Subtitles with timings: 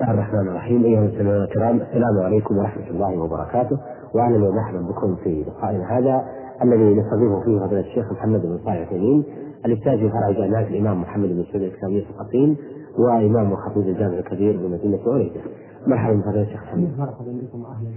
[0.00, 0.84] الله الرحمن الرحيم.
[0.84, 3.78] أيها المستمعون الكرام السلام عليكم ورحمة الله وبركاته.
[4.14, 6.24] وأهلا ومرحبا بكم في لقائنا هذا
[6.62, 9.24] الذي نستضيفه فيه فضيلة الشيخ محمد بن صالح العثيمين
[9.66, 12.56] الأستاذ في فرع جامعة الإمام محمد بن سعود الاسلاميه في القصيم
[12.98, 15.40] وإمام وخطيب الجامع الكبير بمدينة اريده
[15.86, 16.98] مرحبا بفضيله الشيخ محمد.
[16.98, 17.90] مرحبا بكم وأهلا.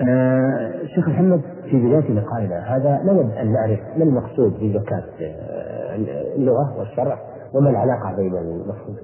[0.00, 1.40] آه شيخ محمد
[1.70, 5.96] في بداية لقائنا هذا نود أن نعرف ما المقصود بزكاة آه
[6.36, 7.18] اللغة والشرع
[7.54, 8.96] وما العلاقة بين المقصود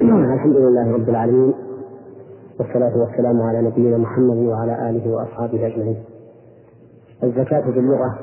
[0.00, 1.54] الحمد لله رب العالمين
[2.58, 6.04] والصلاة والسلام على نبينا محمد وعلى آله وأصحابه أجمعين.
[7.22, 8.18] الزكاة باللغة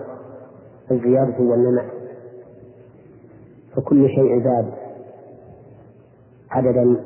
[0.92, 1.86] الزيادة والنماء
[3.76, 4.72] فكل شيء زاد.
[6.52, 7.04] عددا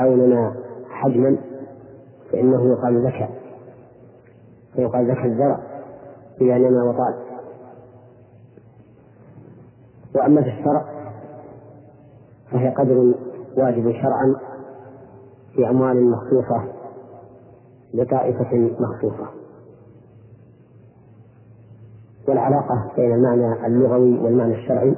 [0.00, 0.54] أو نما
[0.90, 1.36] حجما
[2.32, 3.28] فإنه يقال زكاة
[4.74, 5.60] فيقال زكاة الزرع
[6.40, 7.14] إذا نما وطال.
[10.16, 10.84] وأما في الشرع
[12.50, 13.14] فهي قدر
[13.58, 14.36] واجب شرعا
[15.54, 16.64] في أموال مخصوصة
[17.94, 19.28] لطائفة مخصوصة.
[22.28, 24.94] والعلاقة بين المعنى اللغوي والمعنى الشرعي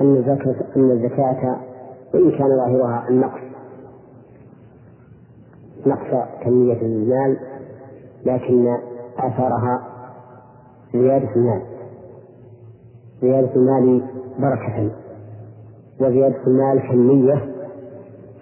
[0.00, 1.60] أن الزكاة أن الزكاة
[2.14, 3.40] وإن كان ظاهرها النقص.
[5.86, 7.36] نقص كمية المال
[8.24, 8.76] لكن
[9.18, 9.82] آثارها
[10.92, 11.62] زيادة المال.
[13.22, 14.02] زيادة المال
[14.38, 15.03] بركة.
[16.00, 17.54] وزيادة المال كمية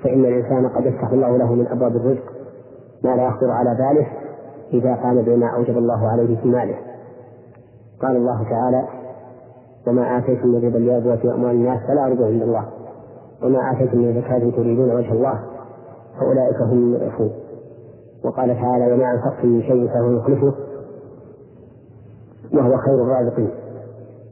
[0.05, 2.33] فإن الإنسان قد يفتح الله له من أبواب الرزق
[3.05, 4.06] ما لا يخطر على باله
[4.72, 6.77] إذا قام بما أوجب الله عليه في ماله.
[8.03, 8.89] قال الله تعالى
[9.86, 12.64] وما آتيتم من ربا ليربو في أموال الناس فلا أرجو عند الله
[13.42, 15.41] وما آتيتم من زكاة تريدون وجه الله
[16.20, 17.31] فأولئك هم المضعفون.
[18.25, 20.55] وقال تعالى وما أنفقتم من شيء فهو يخلفه
[22.55, 23.50] وهو خير الرازقين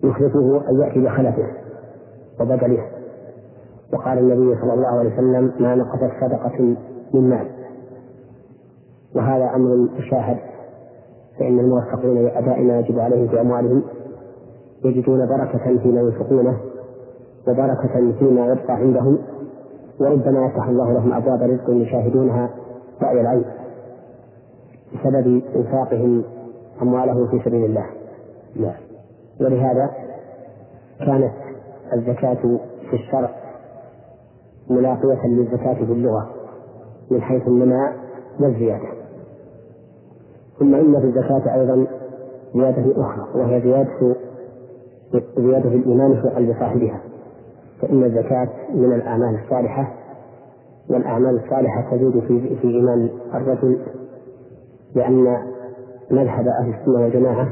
[0.04, 1.46] يخلفه أن يأتي بخلفه
[2.40, 2.99] وبدله
[3.92, 6.76] وقال النبي صلى الله عليه وسلم ما نقصت صدقة
[7.14, 7.46] من مال.
[9.16, 10.38] وهذا أمر مشاهد
[11.38, 13.82] فإن الموفقين لأداء ما يجب عليهم في أموالهم
[14.84, 16.56] يجدون بركة فيما ينفقونه
[17.48, 19.18] وبركة فيما يبقى عندهم
[20.00, 22.50] وربما يفتح الله لهم أبواب رزق يشاهدونها
[23.02, 23.44] رأي العين
[24.94, 26.24] بسبب إنفاقهم
[26.82, 27.86] أموالهم في سبيل الله.
[28.56, 28.74] لا
[29.40, 29.90] ولهذا
[30.98, 31.32] كانت
[31.92, 32.58] الزكاة
[32.90, 33.30] في الشرع
[34.70, 36.30] ملاقية للزكاة في اللغة
[37.10, 37.92] من حيث النماء
[38.40, 38.88] والزيادة.
[40.58, 41.86] ثم إن في الزكاة أيضا
[42.54, 44.16] زيادة أخرى وهي زيادة
[45.36, 47.00] زيادة الإيمان في قلب صاحبها.
[47.80, 49.92] فإن الزكاة من الأعمال الصالحة
[50.90, 53.78] والأعمال الصالحة تزيد في في إيمان الرجل
[54.94, 55.36] لأن
[56.10, 57.48] مذهب أهل السنة والجماعة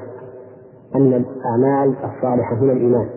[0.95, 3.09] أن الأعمال الصالحة من الإيمان.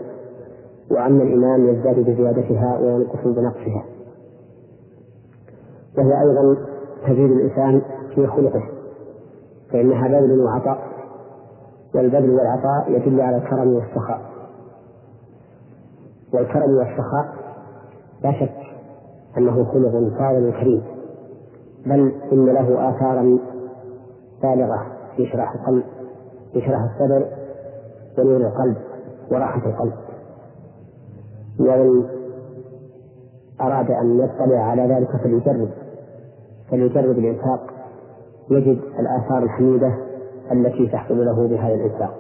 [0.91, 3.85] وأن الإيمان يزداد بزيادتها وينقص بنقصها.
[5.97, 6.57] وهي أيضا
[7.07, 7.81] تزيد الإنسان
[8.16, 8.63] في خلقه
[9.72, 10.78] فإنها بذل وعطاء
[11.96, 14.22] والبذل والعطاء يدل على الكرم والسخاء.
[16.34, 17.35] والكرم والسخاء
[18.24, 18.57] لا شك
[19.38, 20.84] أنه خلق فاضل كريم
[21.85, 23.40] بل إن له آثارا
[24.44, 24.85] بالغة
[25.18, 25.84] في شرح القلب
[26.53, 27.25] في شرح الصدر
[28.18, 28.78] ونور القلب
[29.31, 29.94] وراحة القلب.
[31.59, 32.03] ومن
[33.62, 35.69] أراد أن يطلع على ذلك فليجرب
[36.72, 37.73] فليجرب الإنفاق.
[38.51, 39.94] يجد الآثار الحميدة
[40.51, 42.13] التي تحصل له بهذا الإنفاق.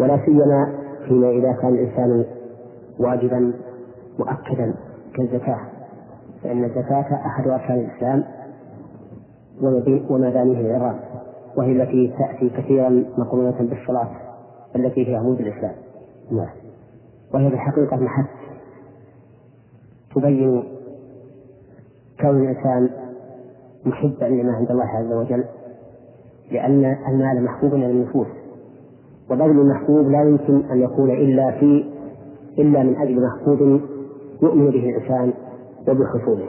[0.00, 0.72] ولا سيما
[1.08, 2.24] فيما إذا كان الإنسان
[2.98, 3.52] واجبا
[4.18, 4.74] مؤكدا
[5.14, 5.60] كالزكاة
[6.42, 8.24] فإن الزكاة أحد أركان الإسلام
[10.10, 11.00] ومبانيه العظام
[11.56, 14.08] وهي التي تأتي كثيرا مقرونة بالصلاة
[14.76, 15.74] التي هي عمود الإسلام.
[16.30, 16.61] نعم.
[17.34, 18.26] وهي في الحقيقة محك
[20.14, 20.64] تبين
[22.20, 22.90] كون الإنسان
[23.86, 25.44] محبا لما عند الله عز وجل
[26.50, 28.26] لأن المال محبوب إلى النفوس
[29.30, 31.84] وبذل المحبوب لا يمكن أن يكون إلا في
[32.58, 33.80] إلا من أجل محبوب
[34.42, 35.32] يؤمن به الإنسان
[35.88, 36.48] وبحصوله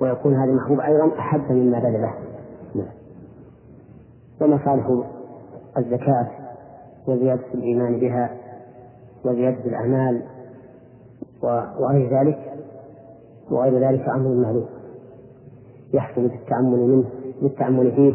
[0.00, 2.14] ويكون هذا المحبوب أيضا أحب مما بذله.
[4.40, 5.02] ومصالح
[5.78, 6.28] الزكاة
[7.08, 8.30] وزيادة الإيمان بها
[9.24, 10.22] وزيادة الأعمال
[11.80, 12.38] وغير ذلك
[13.50, 14.66] وغير ذلك أمر معلوم
[15.94, 17.04] يحصل بالتأمل منه
[17.42, 18.14] بالتأمل فيه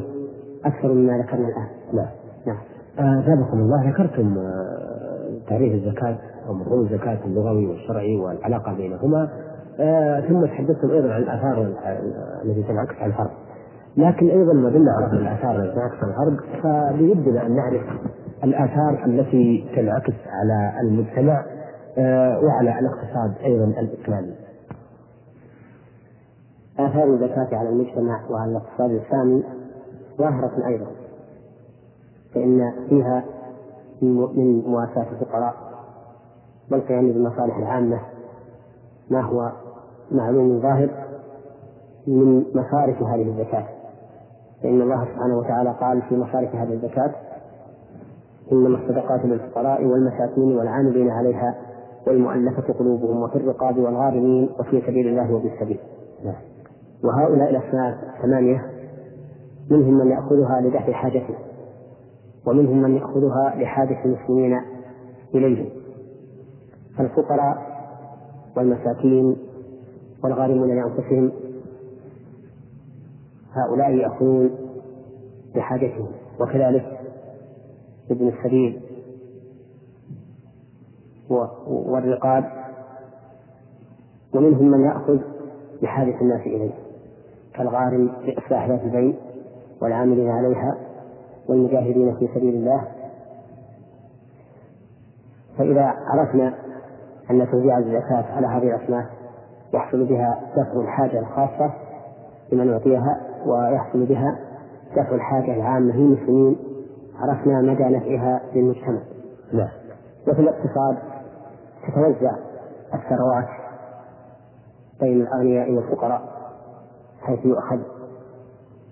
[0.65, 1.67] أكثر مما ذكرنا الآن.
[1.93, 2.07] نعم.
[2.47, 3.19] نعم.
[3.19, 6.17] أثابكم آه الله ذكرتم آه تعريف الزكاة
[6.47, 9.29] أو مفهوم الزكاة اللغوي والشرعي والعلاقة بينهما.
[9.79, 11.73] آه ثم تحدثتم أيضا عن الآثار
[12.45, 13.31] التي تنعكس على الفرد.
[13.97, 17.81] لكن أيضا ما دل على الآثار التي تنعكس على الفرد فبودنا أن نعرف
[18.43, 21.45] الآثار التي تنعكس على المجتمع
[21.97, 24.35] آه، وعلى الاقتصاد أيضا الإسلامي
[26.79, 29.43] آثار الزكاة على المجتمع وعلى الاقتصاد الإسلامي
[30.17, 30.87] ظاهرة أيضا
[32.33, 33.23] فإن فيها
[34.01, 35.53] من مواساة الفقراء
[36.71, 37.99] والقيام بالمصالح العامة.
[39.09, 39.51] ما هو
[40.11, 40.89] معلوم ظاهر
[42.07, 43.65] من مصارف هذه الزكاة؟
[44.63, 47.11] فإن الله سبحانه وتعالى قال في مصارف هذه الزكاة
[48.51, 51.55] إنما الصدقات للفقراء والمساكين والعاملين عليها
[52.07, 55.79] والمؤلفة قلوبهم وفي الرقاب والغارمين وفي سبيل الله وفي السبيل
[56.25, 56.35] نعم.
[57.03, 58.65] وهؤلاء الأصناف ثمانية
[59.69, 61.35] منهم من يأخذها لدفع حاجته
[62.47, 64.61] ومنهم من يأخذها لحاجة المسلمين
[65.35, 65.69] إليه
[66.97, 67.57] فالفقراء
[68.57, 69.37] والمساكين
[70.23, 71.31] والغارمون لأنفسهم
[73.53, 74.49] هؤلاء يأخذون
[75.55, 76.07] لحاجتهم
[76.39, 76.98] وكذلك
[78.11, 78.81] ابن السبيل
[81.67, 82.45] والرقاب
[84.35, 85.19] ومنهم من يأخذ
[85.81, 86.73] لحاجة الناس إليه
[87.53, 89.15] كالغارم لإصلاح ذات البين
[89.81, 90.77] والعاملين عليها
[91.49, 92.87] والمجاهدين في سبيل الله.
[95.57, 96.55] فإذا عرفنا
[97.31, 99.05] أن توزيع الزكاة على هذه الأصناف
[99.73, 101.73] يحصل بها دفع الحاجة الخاصة
[102.51, 104.39] لمن يعطيها ويحصل بها
[104.91, 106.68] دفع الحاجة العامة للمسلمين
[107.19, 109.01] عرفنا مدى نفعها للمجتمع.
[109.53, 109.69] نعم.
[110.27, 110.97] وفي الاقتصاد
[111.87, 112.35] تتوزع
[112.93, 113.47] الثروات
[114.99, 116.21] بين الأغنياء والفقراء
[117.21, 117.79] حيث يؤخذ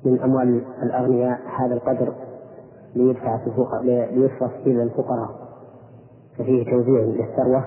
[0.05, 2.13] من أموال الأغنياء هذا القدر
[2.95, 3.51] ليدفع في
[4.11, 5.29] ليصرف إلى الفقراء
[6.37, 7.63] ففيه توزيع للثروة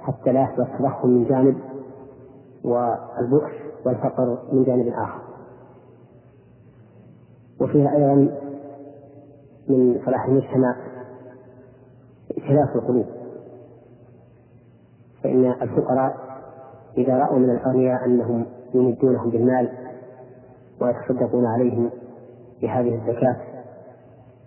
[0.00, 1.56] حتى لا يحدث تضخم من جانب
[2.64, 3.52] والبؤس
[3.86, 5.20] والفقر من جانب آخر
[7.60, 8.40] وفيها أيضا
[9.70, 10.76] من صلاح المجتمع
[12.30, 13.06] ائتلاف القلوب.
[15.22, 16.16] فإن الفقراء
[16.98, 19.68] إذا رأوا من الأغنياء أنهم يمدونهم بالمال
[20.80, 21.90] ويتصدقون عليهم
[22.62, 23.36] بهذه الزكاة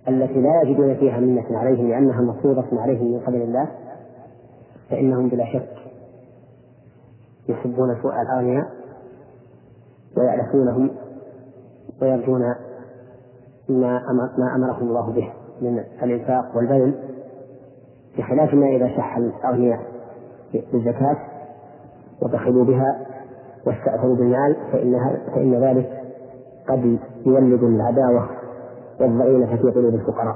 [0.07, 3.67] التي لا يجدون فيها منة عليهم لأنها مفروضة عليهم من قبل الله
[4.89, 5.69] فإنهم بلا شك
[7.49, 8.65] يحبون سوء الأغنياء
[10.17, 10.89] ويألفونهم
[12.01, 12.55] ويرجون
[13.81, 14.01] ما
[14.37, 16.95] ما أمرهم الله به من الإنفاق والبذل
[18.17, 19.79] بخلاف ما إذا شح الأغنياء
[20.53, 21.17] بالزكاة
[22.21, 23.05] وبخلوا بها
[23.67, 26.01] واستأثروا بالمال فإنها فإن ذلك
[26.69, 28.29] قد يولد العداوة
[29.01, 30.35] والضغينة في قلوب الفقراء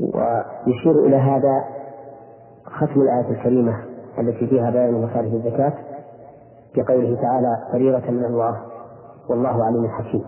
[0.00, 1.64] ويشير إلى هذا
[2.64, 3.84] ختم الآية الكريمة
[4.18, 5.72] التي فيها بيان مصارف الزكاة
[6.76, 8.60] بقوله تعالى فريضة من الله
[9.28, 10.24] والله عليم حكيم.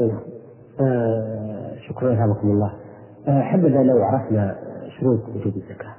[0.00, 0.20] نعم.
[0.80, 2.74] آه شكرا يرحمكم الله.
[3.28, 4.56] آه حبذا لو عرفنا
[5.00, 5.94] شروط وجود الزكاة.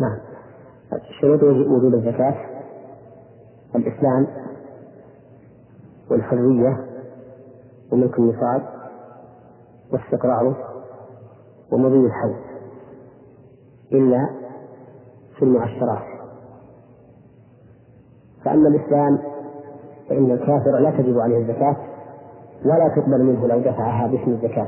[0.00, 0.18] نعم.
[1.20, 2.34] شروط وجود الزكاة
[3.74, 4.26] الإسلام
[6.10, 6.86] والحرية
[7.92, 8.62] وملك النصاب
[9.92, 10.56] واستقراره
[11.72, 12.36] ومضي الحول
[13.92, 14.28] إلا
[15.38, 16.02] في المعشرات
[18.44, 19.18] فأما الإسلام
[20.08, 21.76] فإن الكافر لا تجب عليه الزكاة
[22.64, 24.66] ولا تقبل منه لو دفعها باسم الزكاة.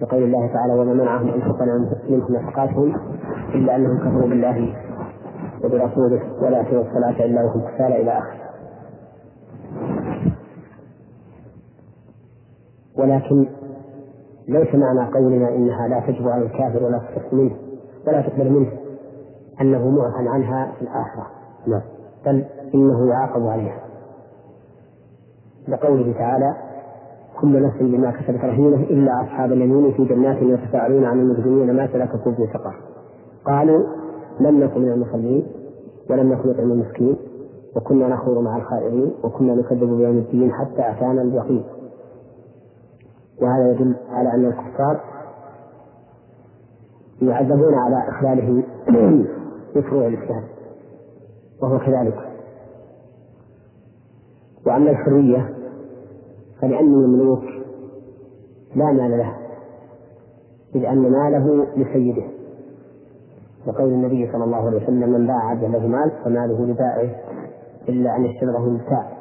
[0.00, 2.94] لقول الله تعالى وما منعهم أن تقبل منهم نفقاتهم
[3.54, 4.76] إلا أنهم كفروا بالله
[5.64, 8.40] وبرسوله ولا يأتون الصلاة إلا وهم كسالى إلى آخره
[12.98, 13.48] ولكن
[14.48, 17.56] ليس معنى قولنا إنها لا تجب على الكافر ولا تصح منه
[18.06, 18.72] ولا تقبل منه
[19.60, 21.26] أنه معفى عنها في الآخرة.
[21.66, 21.82] لا
[22.26, 23.89] بل إنه يعاقب عليها.
[25.68, 26.54] لقوله تعالى
[27.40, 32.34] كل نفس بما كسبت رهينة إلا أصحاب اليمين في جنات يتساءلون عن المجرمين ما سلككم
[32.34, 32.74] في سقر
[33.44, 33.84] قالوا
[34.40, 35.46] لم نكن من المصلين
[36.10, 37.16] ولم نكن نطعم المسكين
[37.76, 41.64] وكنا نخوض مع الخائرين وكنا نكذب بيوم الدين حتى أتانا اليقين.
[43.42, 45.00] وهذا يدل على أن الكفار
[47.22, 48.62] يعذبون على إخلالهم
[49.76, 50.44] بفروع الإسلام.
[51.62, 52.29] وهو كذلك.
[54.66, 55.54] وأما الحرية
[56.60, 57.44] فلأن المملوك
[58.76, 59.36] لا مال له
[60.74, 62.22] إذ أن ماله لسيده.
[63.66, 67.14] وقول النبي صلى الله عليه وسلم من باع عبدا له مال فماله لبائعه
[67.88, 69.12] إلا أن يشتريه المبتاع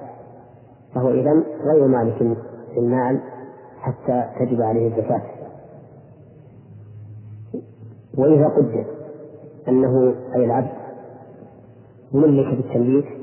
[0.96, 2.38] فهو إذا غير مالك
[2.78, 3.20] المال
[3.80, 5.22] حتى تجب عليه الزكاة.
[8.18, 8.86] وإذا قدر
[9.68, 10.72] أنه أي العبد
[12.14, 13.19] مملك بالتمليك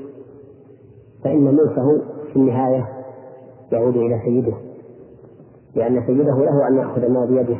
[1.27, 2.01] فإن ملكه
[2.33, 2.87] في النهاية
[3.71, 4.53] يعود إلى سيده
[5.75, 7.57] لأن سيده له أن يأخذ ما بيده.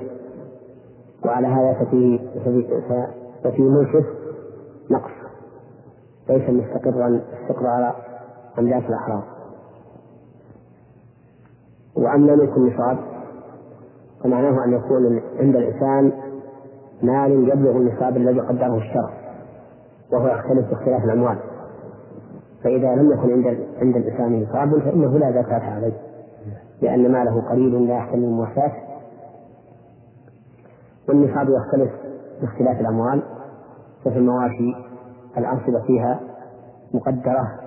[1.25, 2.19] وعلى هذا ففي
[3.43, 4.05] ففي ملكه
[4.91, 5.11] نقص
[6.29, 7.95] ليس مستقرا استقرار
[8.59, 9.23] أملاك الأحرار.
[11.95, 12.97] وأما ملك النصاب
[14.23, 16.11] فمعناه أن يكون عند الإنسان
[17.01, 19.09] مال يبلغ النصاب الذي قدره الشرع
[20.13, 21.56] وهو يختلف باختلاف الأموال.
[22.63, 23.47] فإذا لم يكن عند
[23.81, 25.93] عند الإنسان نصاب فإنه لا زكاة عليه
[26.81, 28.71] لأن ماله قليل لا يحتمل المواساة
[31.09, 31.91] والنصاب يختلف
[32.41, 33.23] باختلاف الأموال
[34.05, 34.73] ففي المواشي
[35.37, 36.19] الأنصبة فيها
[36.93, 37.59] مقدرة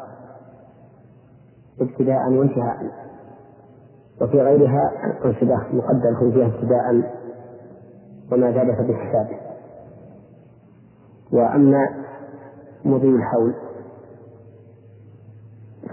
[1.80, 2.76] ابتداء وانتهاء
[4.22, 4.92] وفي غيرها
[5.24, 7.10] أنصبة مقدرة فيها ابتداء
[8.32, 9.28] وما زاد فبالحساب
[11.32, 11.88] وأما
[12.84, 13.54] مضي الحول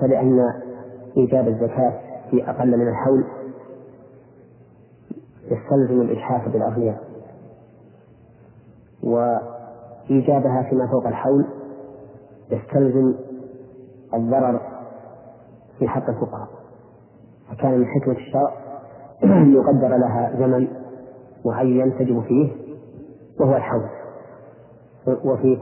[0.01, 0.39] فلأن
[1.17, 1.93] إيجاب الزكاة
[2.31, 3.23] في أقل من الحول
[5.43, 7.03] يستلزم الإجحاف بالأغنياء.
[9.03, 11.45] وإيجابها فيما فوق الحول
[12.51, 13.15] يستلزم
[14.13, 14.61] الضرر
[15.79, 16.47] في حق الفقراء.
[17.49, 18.53] فكان من حكمة الشرع
[19.57, 20.67] يقدر لها زمن
[21.45, 22.51] معين تجب فيه
[23.39, 23.89] وهو الحول.
[25.07, 25.57] وفي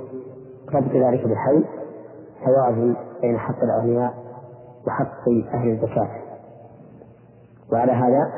[0.74, 1.66] ربط ذلك بالحول
[2.46, 4.25] توازن بين حق الأغنياء
[4.88, 6.10] وحق أهل الزكاة.
[7.72, 8.34] وعلى هذا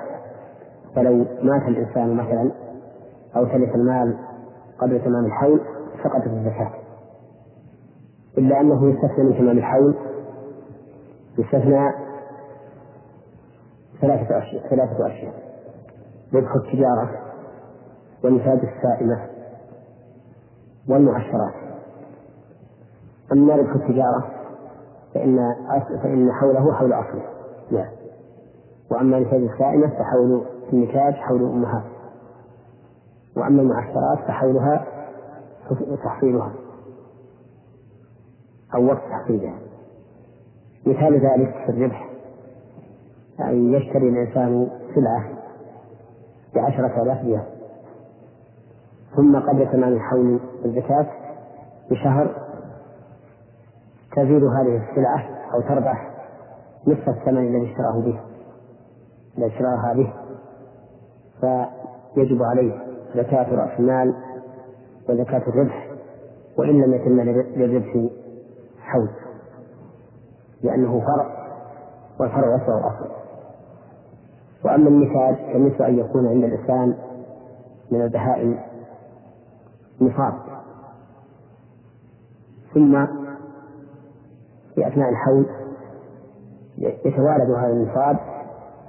[0.96, 2.52] فلو مات الإنسان مثلا
[3.36, 4.18] أو تلف المال
[4.80, 5.62] قبل تمام الحول
[6.04, 6.72] سقطت الزكاة.
[8.38, 9.96] إلا أنه يستثنى من تمام الحول
[11.38, 11.92] يستثنى
[14.02, 15.34] ثلاثة أشياء ثلاثة أشياء.
[16.34, 17.10] ربح التجارة
[18.24, 19.30] ونفاذ السائمة
[20.90, 21.54] والمعشرات.
[23.32, 24.37] أما ربح التجارة
[25.18, 25.56] فإن
[26.04, 27.24] فإن حوله حول أصله.
[27.72, 27.90] نعم.
[28.92, 31.84] وأما نتاج السائمة فحول النتاج حول أمهات
[33.38, 34.86] وأما المعشرات فحولها
[36.04, 36.54] تحصيلها.
[38.76, 39.60] أو وقت تحصيلها.
[40.86, 42.10] مثال ذلك في الربح.
[43.40, 45.30] أن يشتري الإنسان سلعة
[46.56, 47.44] بعشرة آلاف ريال.
[49.16, 51.08] ثم قبل تمام حول الزكاة
[51.92, 52.47] بشهر
[54.16, 55.24] تزيد هذه السلعة
[55.54, 56.12] أو تربح
[56.88, 58.20] نصف الثمن الذي اشتراه به.
[59.38, 60.14] الذي اشتراها به
[61.42, 62.74] فيجب عليه
[63.16, 64.16] زكاة رأس المال
[65.10, 65.88] وزكاة الربح
[66.58, 67.20] وإن لم يتم
[67.56, 68.10] للربح
[68.82, 69.10] حول
[70.64, 71.48] لأنه فرع
[72.20, 73.10] والفرع يسوى الأصل
[74.66, 76.96] وأما المثال فمثل أن يكون عند الإنسان
[77.92, 78.60] من البهائم
[80.02, 80.34] نصاب.
[82.74, 83.06] ثم
[84.78, 85.46] في أثناء الحول
[86.78, 88.18] يتوالد هذا النصاب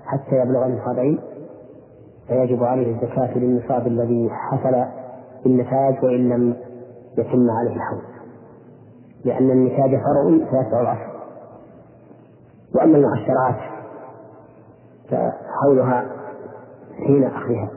[0.05, 1.21] حتى يبلغ النصابين
[2.29, 4.85] فيجب عليه الزكاة للنصاب الذي حصل
[5.45, 6.57] بالنتاج وإن لم
[7.19, 8.03] يتم عليه الحول
[9.25, 11.19] لأن النتاج فرع فيتبع الأصل
[12.75, 13.57] وأما المؤشرات
[15.11, 16.07] فحولها
[17.07, 17.71] حين أخذها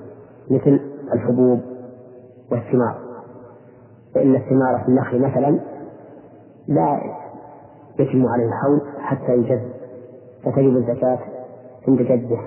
[0.51, 0.79] مثل
[1.13, 1.59] الحبوب
[2.51, 2.95] والثمار.
[4.15, 5.59] فإن الثمار في النخل مثلا
[6.67, 7.20] لا
[8.01, 9.71] يتم عليه الحول حتى يجد
[10.43, 11.19] فتجب الزكاة
[11.87, 12.39] عند جده.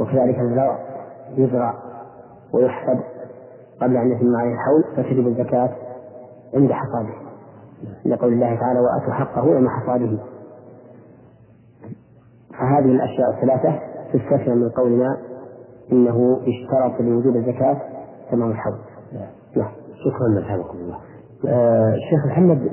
[0.00, 0.78] وكذلك الزرع
[1.36, 1.74] يزرع
[2.52, 3.00] ويحسب
[3.80, 5.70] قبل أن يتم عليه الحول فتجب الزكاة
[6.54, 7.14] عند حصاده.
[8.06, 10.18] لقول الله تعالى وآتوا حقه يوم حصاده.
[12.50, 13.78] فهذه الأشياء الثلاثة
[14.12, 15.18] تستثنى من قولنا
[15.92, 17.76] إنه اشترط لوجود الزكاة
[18.30, 18.78] تمام الحول.
[19.56, 19.70] نعم.
[20.04, 20.98] شكرا لكم الله.
[21.48, 22.70] آه شيخ محمد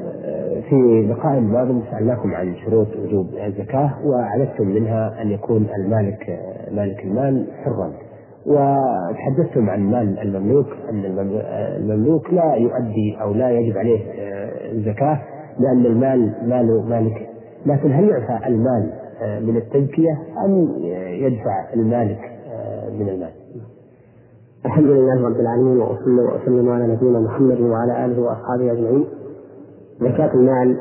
[0.70, 7.04] في لقاء الماضي سألناكم عن شروط وجوب الزكاة وعددتم منها أن يكون المالك آه، مالك
[7.04, 7.94] المال حرا.
[8.46, 11.06] وتحدثتم عن مال المملوك أن
[11.78, 15.20] المملوك لا يؤدي أو لا يجب عليه آه، الزكاة
[15.60, 17.30] لأن المال مال مالك.
[17.66, 18.92] لكن هل يعفى المال
[19.42, 20.12] من التزكية
[20.46, 22.20] أم يدفع المالك
[23.00, 23.32] من المال؟
[24.66, 29.06] الحمد لله رب العالمين وأصلي وأسلم على نبينا محمد وعلى آله وأصحابه أجمعين.
[30.00, 30.78] زكاة المال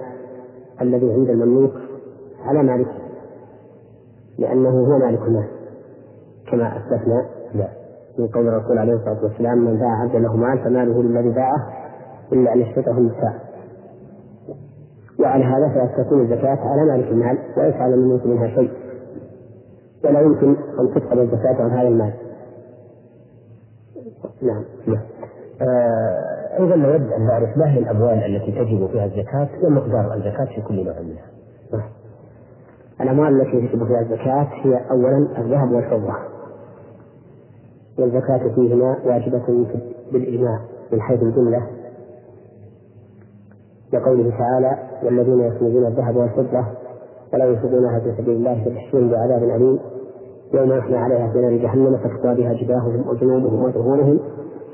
[0.81, 1.73] الذي عند المملوك
[2.45, 2.93] على مالكه
[4.39, 5.49] لأنه هو مالك المال
[6.51, 7.27] كما أسلفنا
[8.19, 11.73] من قول الرسول عليه الصلاة والسلام من باع عبدا له مال فماله للذي باعه
[12.33, 13.47] إلا أن يشتته النساء.
[15.21, 18.71] وعلى هذا فتكون الزكاة على مالك المال وليس على المملوك منها شيء.
[20.05, 22.13] ولا يمكن أن تفقد الزكاة عن هذا المال.
[24.43, 25.03] نعم نعم.
[26.61, 30.85] أيضا نود ان نعرف ما هي الأموال التي تجب فيها الزكاة ومقدار الزكاة في كل
[30.85, 31.27] نوع منها.
[31.73, 31.89] نعم.
[33.01, 36.15] الأموال التي تجب فيها الزكاة هي اولا الذهب والفضة.
[37.99, 39.67] والزكاة فيهما واجبة
[40.13, 40.61] بالإجماع
[40.93, 41.67] من حيث الجملة
[43.93, 46.65] لقوله تعالى والذين يكنزون الذهب والفضة
[47.33, 49.79] ولا ينفقونها في سبيل الله فبشرهم بعذاب أليم
[50.55, 54.21] يوم يحمى عليها في نار جهنم فتقوى بها جباههم وجنوبهم وظهورهم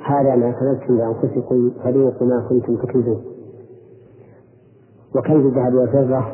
[0.06, 3.24] هذا ما كنتم لأنفسكم فذوقوا ما كنتم تكنزون
[5.16, 6.24] وكنز الذهب والفضة؟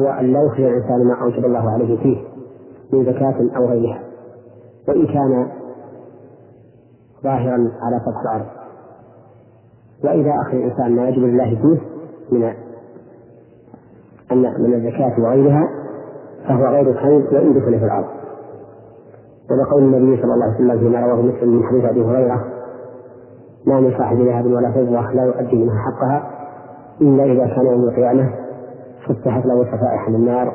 [0.00, 2.18] هو أن لا يخرج الإنسان ما أوجب الله عليه فيه
[2.92, 4.00] من زكاة أو غيرها.
[4.88, 5.48] وإن كان
[7.24, 8.46] ظاهرا على سطح الأرض.
[10.04, 11.80] وإذا أخذ الإنسان ما يجب لله فيه
[12.32, 12.52] من
[14.58, 15.68] من الزكاة وغيرها
[16.48, 18.06] فهو غير كنز وإن دخل في الأرض.
[19.50, 22.55] ولقول النبي صلى الله عليه وسلم فيما رواه مسلم من حديث أبي هريرة
[23.66, 26.30] ما من صاحب ذهب ولا فضة لا يؤدي منها حقها.
[27.00, 28.30] إلا إذا كان يوم القيامة
[29.08, 30.54] فتحت له صفائح من النار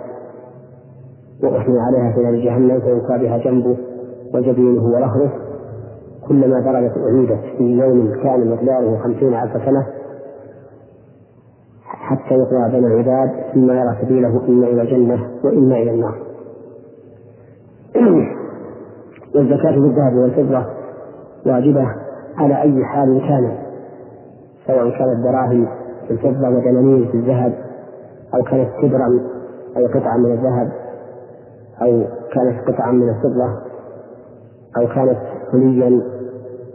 [1.44, 3.78] وأحمي عليها في نار جهنم فيلقى بها جنبه
[4.34, 5.32] وجبينه ورهره
[6.28, 9.88] كلما درجت أعيدت في يوم كان مقداره خمسين ألف سنة
[11.86, 16.16] حتى يقضى بين العباد ثم يرى سبيله إما إلى الجنة وإما إلى النار.
[19.36, 20.66] والزكاة في الذهب والفضة
[21.46, 21.88] واجبة.
[22.38, 23.58] على أي حال كان
[24.68, 25.68] سواء كانت دراهم
[26.08, 27.54] في الفضة ودنانير في الذهب
[28.36, 29.20] أو كانت تبرا
[29.78, 30.72] أي قطعة من الذهب
[31.82, 33.50] أو كانت قطعة من الفضة
[34.78, 35.18] أو كانت
[35.52, 36.02] حليا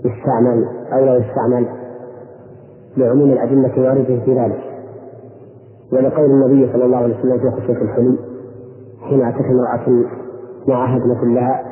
[0.04, 1.66] يستعمل أو لا يستعمل
[2.96, 4.60] لعموم الأدلة واردة في ذلك.
[5.92, 8.18] ولقول النبي صلى الله عليه وسلم في خصوص الحلي
[9.08, 10.04] حين أتت امرأة
[10.68, 11.62] معها ابنة لها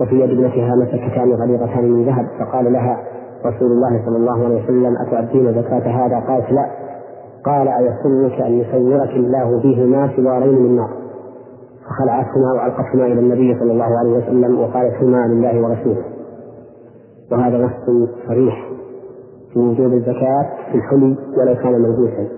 [0.00, 2.98] وفي يد ابنتها مسكتان غليظتان من ذهب فقال لها
[3.46, 6.70] رسول الله صلى الله عليه وسلم أتؤدين زكاة هذا؟ قالت لا.
[7.44, 10.90] قال أيسرك أن يصورك الله بهما سوارين من نار.
[11.86, 16.04] فخلعتهما وألقتهما إلى النبي صلى الله عليه وسلم وقالت هما لله ورسوله.
[17.32, 18.68] وهذا نص صريح
[19.52, 22.28] في وجوب الزكاة في الحلي ولو كان ملبوسا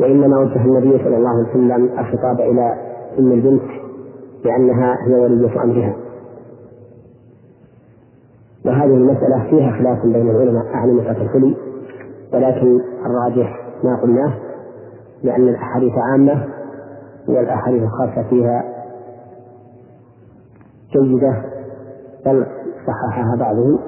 [0.00, 2.74] وإنما وجه النبي صلى الله عليه وسلم الخطاب إلى
[3.18, 3.62] أم البنت
[4.44, 5.96] لأنها هي ولية أمرها.
[8.66, 11.56] وهذه المسألة فيها خلاف بين العلماء مسألة الحلي
[12.32, 14.32] ولكن الراجح ما قلناه
[15.22, 16.44] لأن الأحاديث عامة
[17.28, 18.64] والأحاديث الخاصة فيها
[20.92, 21.44] جيدة
[22.26, 22.46] بل
[22.86, 23.78] صححها بعضهم.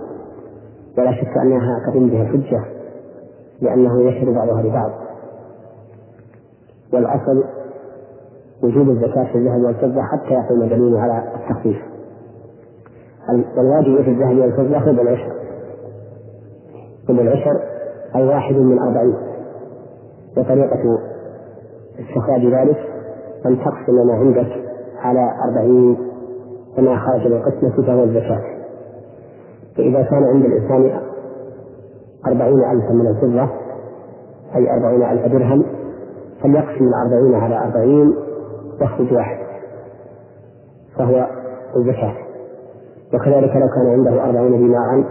[0.98, 2.64] ولا شك أنها تقوم بها حجة
[3.60, 4.90] لأنه يشهد بعضها لبعض.
[6.92, 7.44] والأصل
[8.62, 11.76] وجوب الزكاة في الذهب والفضة حتى يقوم الدليل على التخفيف.
[13.56, 15.32] والواجب في الذهب والفضة هو العشر
[17.10, 17.60] هو العشر
[18.16, 19.14] أي واحد من أربعين.
[20.37, 20.98] وطريقة
[22.00, 22.78] استخراج ذلك
[23.46, 24.64] أن تقسم ما عندك
[24.98, 25.96] على أربعين
[26.76, 28.40] كما خرج بالقسمة فهو الزكاة
[29.76, 31.00] فإذا كان عند الإنسان
[32.26, 33.48] أربعين ألفا من الفضة
[34.56, 35.64] أي أربعين ألف درهم
[36.42, 38.14] فليقسم الأربعين على أربعين
[38.80, 39.38] يخرج واحد.
[40.98, 41.26] فهو
[41.76, 42.23] الزكاة.
[43.14, 45.05] وكذلك لو كان عنده أربعين دينارا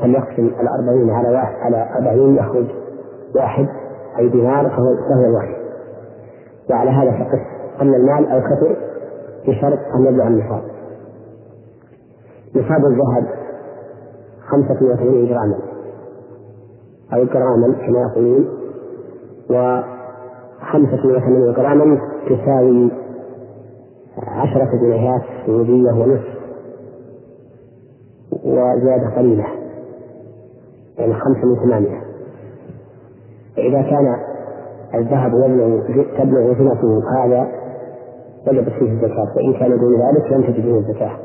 [0.00, 2.66] فليقسم الأربعين على واحد على أربعين يخرج
[3.36, 3.68] واحد
[4.18, 5.58] أي دينار فهو فهو الواحد
[6.70, 7.40] وعلى هذا فقس
[7.82, 8.76] أن المال أو كثر
[9.48, 10.62] بشرط أن يبلغ النصاب.
[12.56, 13.26] نصاب الذهب
[14.48, 15.58] خمسة وثمانين جراما
[17.14, 18.48] أو جراما كما يقولون
[19.50, 22.90] وخمسة وثمانين جراما تساوي
[24.28, 26.37] عشرة جنيهات سعودية ونصف.
[28.44, 29.44] وزيادة قليلة
[30.98, 32.00] يعني خمسة من ثمانية.
[33.56, 34.16] فإذا كان
[34.94, 35.80] الذهب يبلغ
[36.18, 37.48] تبلغ زنته هذا
[38.48, 41.16] وجبت فيه الزكاة وإن كان دون ذلك لم تجد فيه الزكاة.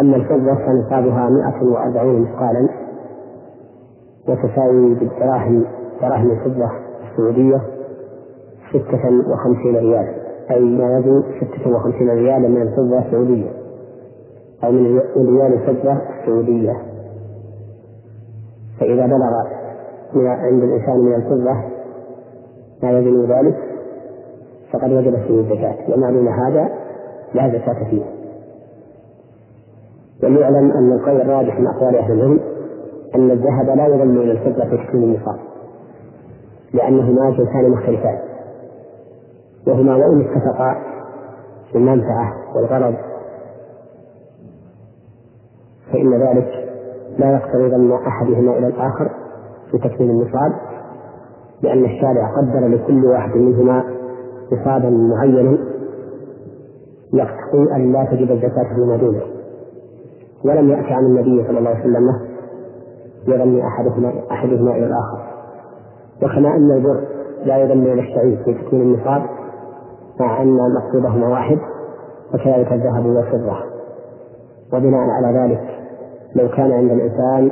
[0.00, 2.68] أما الفضة فنصابها 140 مثقالا
[4.28, 5.64] وتساوي بالدراهم
[6.00, 6.70] دراهم الفضة
[7.10, 7.60] السعودية
[8.70, 10.14] ستة وخمسين ريال
[10.50, 13.50] أي ما يزن ستة وخمسين ريالا من الفضة السعودية.
[14.64, 16.72] أو من ريال الفضة السعودية.
[18.80, 19.32] فإذا بلغ
[20.26, 21.54] عند الإنسان من الفضة
[22.82, 23.56] ما يزن ذلك
[24.72, 25.76] فقد وجبت فيه الزكاة.
[25.94, 26.68] وما دون هذا
[27.34, 28.02] لا زكاة فيه.
[30.22, 32.40] وليعلم أن القول الراجح من أقوال أهل العلم
[33.14, 35.38] أن الذهب لا يضم إلى الفضة في تكوين النصاب
[36.74, 38.18] لأنهما جنسان مختلفان.
[39.66, 40.74] وهما وإن اتفقا
[41.72, 42.94] في المنفعة والغرض
[45.96, 46.48] فإن ذلك
[47.18, 49.10] لا يقتضي ضم أحدهما إلى الآخر
[49.70, 50.52] في تكوين النصاب
[51.62, 53.84] لأن الشارع قدر لكل واحد منهما
[54.52, 55.58] نصابا معينا
[57.12, 59.22] يقتضي أن لا تجب الزكاة فيما دونه
[60.44, 62.08] ولم يأتي عن النبي صلى الله عليه وسلم
[63.28, 65.18] يغني أحدهما أحدهما إلى الآخر.
[66.22, 67.00] وكما أن البر
[67.44, 69.22] لا يغني إلى الشعير في تكوين النصاب
[70.20, 71.58] مع أن مقصودهما واحد
[72.34, 73.56] وكذلك الذهب والفضة.
[74.72, 75.75] وبناء على ذلك
[76.36, 77.50] لو كان عند الإنسان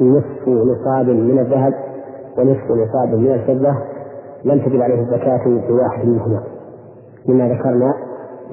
[0.00, 1.74] نصف نصاب من الذهب
[2.38, 3.74] ونصف نصاب من الفضة
[4.44, 6.42] لم تجب عليه الزكاة في واحد منهما.
[7.28, 7.94] لما ذكرنا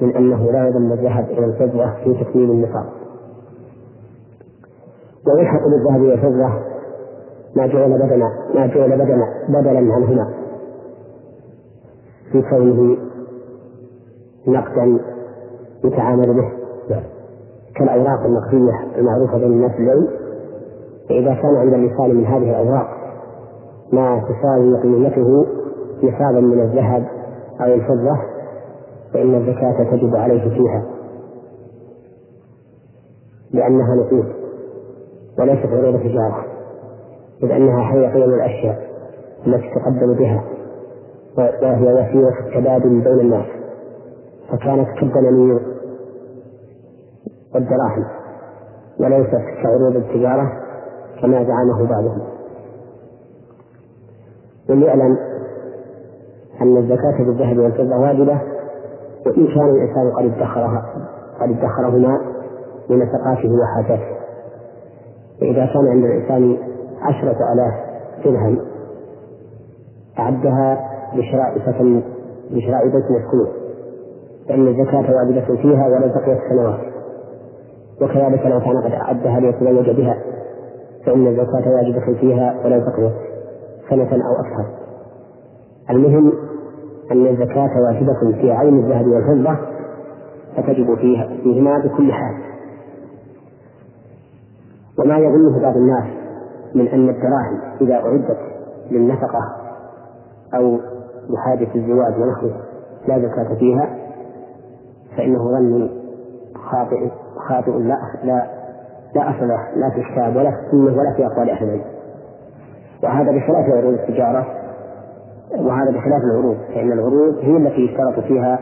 [0.00, 2.86] من أنه لا يضم الذهب إلى الفضة في تكميل النصاب.
[5.26, 6.48] ويلحق بالذهب والفضة
[7.56, 10.34] ما جعل بدلا ما جعل بدلا بدلا عنهما.
[12.32, 12.96] في كونه
[14.46, 14.98] نقدا
[15.84, 16.50] يتعامل به.
[17.80, 20.08] كالأوراق النقدية المعروفة بين الناس اليوم.
[21.08, 22.86] فإذا كان عند الإنسان من هذه الأوراق
[23.92, 25.46] ما تساوي قيمته
[26.02, 27.06] نصابا من الذهب
[27.60, 28.16] أو الفضة
[29.14, 30.84] فإن الزكاة تجب عليه فيها.
[33.52, 34.32] لأنها نقود
[35.38, 36.44] وليست عروض تجارة
[37.42, 38.78] إذ أنها هي قيم الأشياء
[39.46, 40.44] التي تقدم بها
[41.38, 43.46] وهي وسيلة التبادل بين الناس.
[44.52, 45.60] فكانت كالدنانير
[47.54, 48.04] والدراهم
[49.00, 50.52] وليست كعروض التجارة
[51.22, 52.22] كما زعمه بعضهم.
[54.70, 55.16] وليعلم
[56.62, 58.40] أن الزكاة بالذهب والفضة واجبة
[59.26, 60.82] وإن كان الإنسان قد ادخرها
[61.40, 62.20] قد ادخرهما
[62.90, 64.16] لنفقاته وحاجاته.
[65.40, 66.56] فإذا كان عند الإنسان
[67.02, 67.74] عشرة آلاف
[68.24, 68.58] درهم
[70.18, 72.02] أعدها لشراء سكن
[72.50, 73.48] لشراء بيت يسكنه
[74.48, 76.89] فإن الزكاة واجبة فيها ولو بقيت سنوات
[78.00, 80.16] وكذلك لو كان قد أعدها ليتزوج بها
[81.06, 83.12] فإن الزكاة واجبة فيها ولو بقيت
[83.90, 84.66] سنة أو أكثر.
[85.90, 86.32] المهم
[87.12, 89.56] أن الزكاة واجبة في عين الذهب والفضة
[90.56, 92.34] فتجب فيها فيهما بكل حال.
[94.98, 96.04] وما يظنه بعض الناس
[96.74, 98.38] من أن الدراهم إذا أعدت
[98.90, 99.40] للنفقة
[100.54, 100.78] أو
[101.30, 102.60] لحاجة الزواج ونحوه
[103.08, 103.96] لا زكاة فيها
[105.16, 105.90] فإنه ظن
[106.54, 107.10] خاطئ.
[107.48, 108.46] خاطئ لا لا
[109.14, 111.84] لا له لا في الكتاب ولا في السنة ولا في أقوال أهل العلم
[113.02, 114.46] وهذا بخلاف عروض التجارة
[115.58, 118.58] وهذا بخلاف العروض فإن العروض هي التي يشترط فيها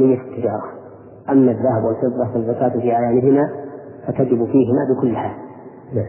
[0.00, 0.64] نية التجارة.
[1.30, 3.48] أما الذهب والفضة فالزكاة في أعيانهما
[4.06, 5.36] فتجب فيهما بكل حال.
[5.94, 6.06] نعم.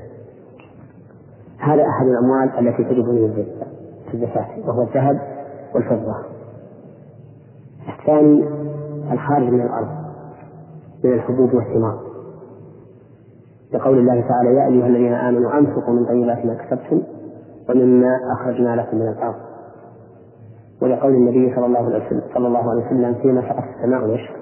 [1.60, 3.46] هذا أحد الأموال التي تجب نية
[4.14, 5.20] الزكاة وهو الذهب
[5.76, 6.16] والفضة.
[8.00, 8.44] الثاني
[9.12, 10.05] الخارج من الأرض.
[11.06, 12.00] من الحبوب والثمار
[13.74, 17.02] لقول الله تعالى يا أيها الذين آمنوا أنفقوا من طيبات ما كسبتم
[17.70, 19.36] ومما أخرجنا لكم من الأرض.
[20.82, 24.36] ولقول النبي صلى الله عليه وسلم صلى الله عليه وسلم فيما سقط السماء العشر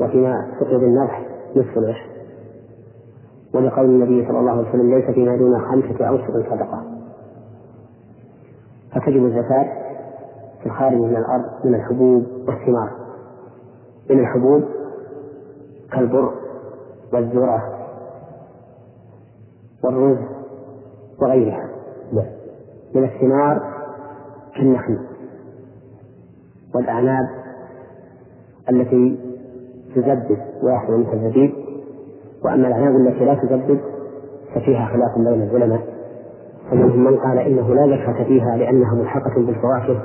[0.00, 1.26] وفيما سقط النضح
[1.56, 2.10] نصف العشر.
[3.54, 6.82] ولقول النبي صلى الله عليه وسلم ليس فيما دون خمسة أوسط صدقة.
[8.94, 9.64] فتجب الزكاة
[10.60, 12.90] في الخارج من الأرض من الحبوب والثمار
[14.10, 14.62] من الحبوب
[15.92, 16.32] كالبر
[17.12, 17.62] والذرة
[19.84, 20.18] والرز
[21.22, 21.70] وغيرها.
[22.94, 23.60] من الثمار
[24.56, 24.98] كالنخل
[26.74, 27.28] والأعناب
[28.70, 29.18] التي
[29.94, 31.52] تزبد ويحصل منها الزبيب.
[32.44, 33.80] وأما الأعناب التي لا تزبد
[34.54, 36.00] ففيها خلاف بين العلماء.
[36.70, 40.02] فمنهم من قال إنه لا زكاة فيها لأنها ملحقة بالفواكه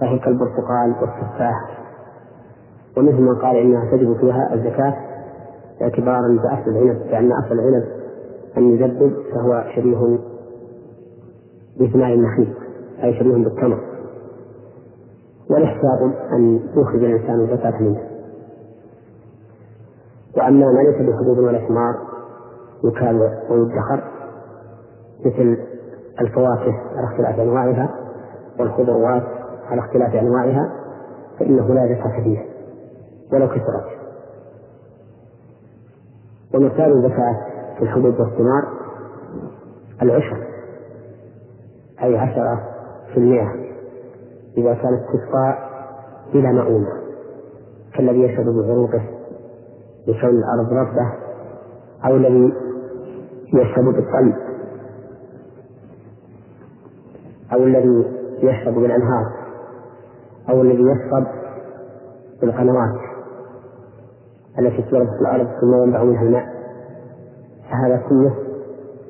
[0.00, 1.81] فهي كالبرتقال والتفاح
[2.96, 4.94] ومنهم من قال إنها تجب فيها الزكاة
[5.82, 7.84] اعتبارا بأصل العنب لأن أصل العنب
[8.56, 10.18] أن يزبد فهو شبيه
[11.80, 12.54] بثمار النخيل
[13.02, 13.80] أي شبيه بالتمر.
[15.50, 16.00] والاحتياط
[16.32, 18.00] أن يخرج الإنسان الزكاة منه.
[20.36, 21.94] وأما ما ليس بحدود ولا ثمار
[22.84, 23.16] يكال
[23.50, 24.02] ويدخر
[25.26, 25.58] مثل
[26.20, 27.90] الفواكه على اختلاف أنواعها
[28.60, 29.22] والخضروات
[29.70, 30.72] على اختلاف أنواعها
[31.38, 32.51] فإنه لا زكاة فيها
[33.32, 33.86] ولو كثرت.
[36.54, 37.36] ومثال الزكاة
[37.76, 38.68] في الحبوب والثمار
[40.02, 40.46] العشر
[42.02, 42.60] أي عشرة
[43.12, 43.62] في المئة.
[44.56, 45.58] إذا كانت تسقى
[46.34, 47.02] بلا مؤونة
[47.94, 49.02] كالذي يشهد بعروقه
[50.06, 51.12] لكون الأرض رطبة
[52.06, 52.52] أو الذي
[53.54, 54.36] يشرب بالطيب
[57.52, 58.04] أو الذي
[58.38, 59.26] يشرب بالأنهار
[60.50, 61.26] أو الذي يشرب
[62.40, 63.11] بالقنوات.
[64.58, 66.46] التي تورد في الأرض ثم ينبع منها الماء.
[67.70, 68.34] فهذا كله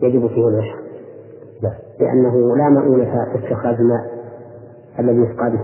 [0.02, 0.83] يجب فيه العشر
[2.00, 4.00] لأنه لا مؤونة في استخراج الماء
[4.98, 5.61] الذي يسقى به.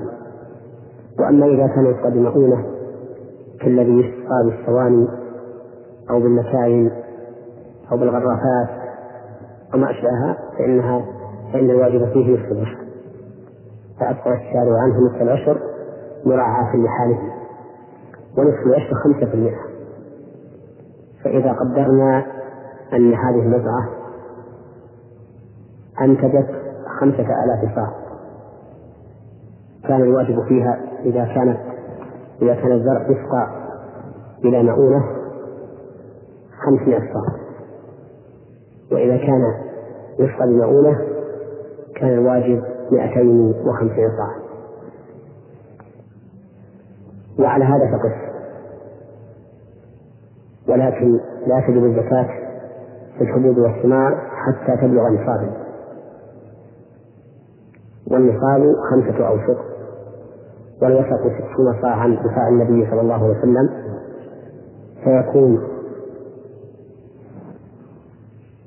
[1.21, 2.65] وأما إذا كان يسقى بمؤونة
[3.61, 5.09] كالذي يسقى بالصواني
[6.11, 6.91] أو بالمكاين
[7.93, 8.69] أو بالغرافات
[9.75, 11.05] وما أشبهها فإنها
[11.53, 12.79] فإن الواجب فيه نصف العشر.
[14.01, 15.61] فأبقى الشارع عنه نصف العشر
[16.27, 17.19] مراعاة لحاله.
[18.39, 19.68] ونصف العشر خمسة في المئة.
[21.29, 22.27] فإذا قدرنا
[22.93, 23.89] أن هذه المزرعة
[26.01, 26.47] أنتجت
[27.01, 27.93] خمسة آلاف صاع
[29.89, 31.59] كان الواجب فيها إذا كانت
[32.43, 33.49] إذا كان الزرع يسقى
[34.45, 35.05] إلى مؤونة
[36.67, 37.39] خمسمائة صاع
[38.93, 39.55] وإذا كان
[40.19, 40.99] يسقى بمؤونة
[41.97, 44.49] كان الواجب مئتين وخمسين صاع
[47.39, 48.28] وعلى هذا فقس.
[50.69, 52.29] ولكن لا تجب الزكاة
[53.19, 55.53] في الحبوب والثمار حتى تبلغ نصابا
[58.11, 59.65] والنصاب خمسة أوسق
[60.83, 63.69] والوسط ستون صاعا بصاع النبي صلى الله عليه وسلم
[65.05, 65.59] فيكون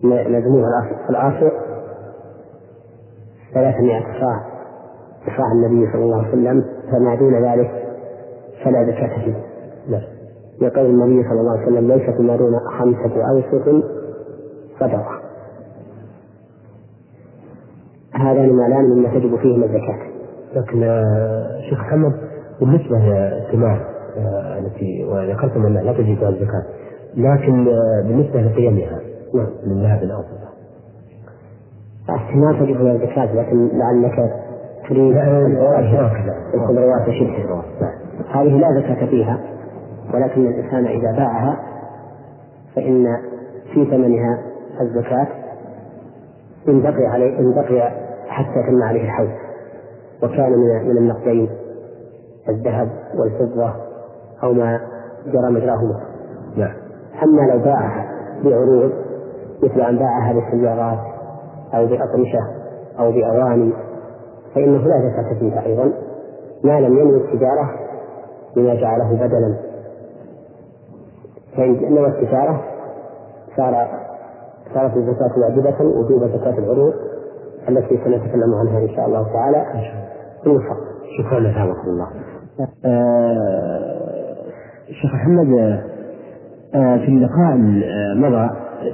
[0.03, 0.67] مجموع
[1.09, 1.49] الآصع
[3.53, 4.45] ثلاثمائة صاع
[5.27, 7.71] بصاع النبي صلى الله عليه وسلم فما دون ذلك
[8.63, 9.35] فلا زكاة فيه.
[9.89, 10.11] نعم.
[10.62, 13.84] لقول النبي صلى الله عليه وسلم ليس فيما دون خمسة أوسط
[14.80, 15.21] صدقة.
[18.13, 20.12] هذان مالان مما تجب فيهما الزكاة.
[20.56, 22.13] لكن آه، شيخ محمد
[22.60, 23.86] بالنسبة للثمار
[24.17, 26.63] آه، التي وذكرتم أنها لا تجب فيها الزكاة
[27.15, 29.00] لكن آه، بالنسبة لقيمها
[29.34, 30.52] نعم من ذهب أو فضة
[32.10, 34.34] الثمار تجب فيها الزكاة لكن لعلك
[34.89, 35.17] تريد
[36.54, 37.63] الخضروات وشبهها
[38.32, 39.39] هذه لا زكاة فيها.
[40.13, 41.58] ولكن الإنسان إذا باعها
[42.76, 43.17] فإن
[43.74, 44.39] في ثمنها
[44.82, 45.28] الزكاة
[46.67, 47.91] إن بقي عليه إن بقي
[48.28, 49.30] حتى تم عليه الحول
[50.24, 51.50] وكان من من النقدين
[52.50, 53.74] الذهب والفضة
[54.43, 54.80] أو ما
[55.26, 56.02] جرى مجراهما.
[56.58, 56.74] نعم.
[57.24, 58.12] أما لو باعها
[58.43, 58.91] بعروض
[59.63, 61.00] مثل أن باعها بسيارات
[61.74, 62.39] أو بأطمشة
[63.00, 63.74] أو بأواني
[64.56, 65.91] فإنه لا زكاة فيها أيضا
[66.63, 67.69] ما لم ينوي التجارة
[68.56, 69.70] بما جعله بدلا
[71.62, 72.62] فإن نوى التجارة
[73.58, 73.88] صار
[74.74, 76.93] صارت الزكاة واجبة وجوب زكاة العروض
[77.69, 79.65] التي سنتكلم عنها إن شاء الله تعالى
[80.45, 80.78] الفصل.
[81.17, 81.56] شكرا لك
[81.88, 82.08] الله.
[82.86, 83.80] آه
[85.02, 85.47] شيخ محمد
[86.76, 88.50] آه في اللقاء المضى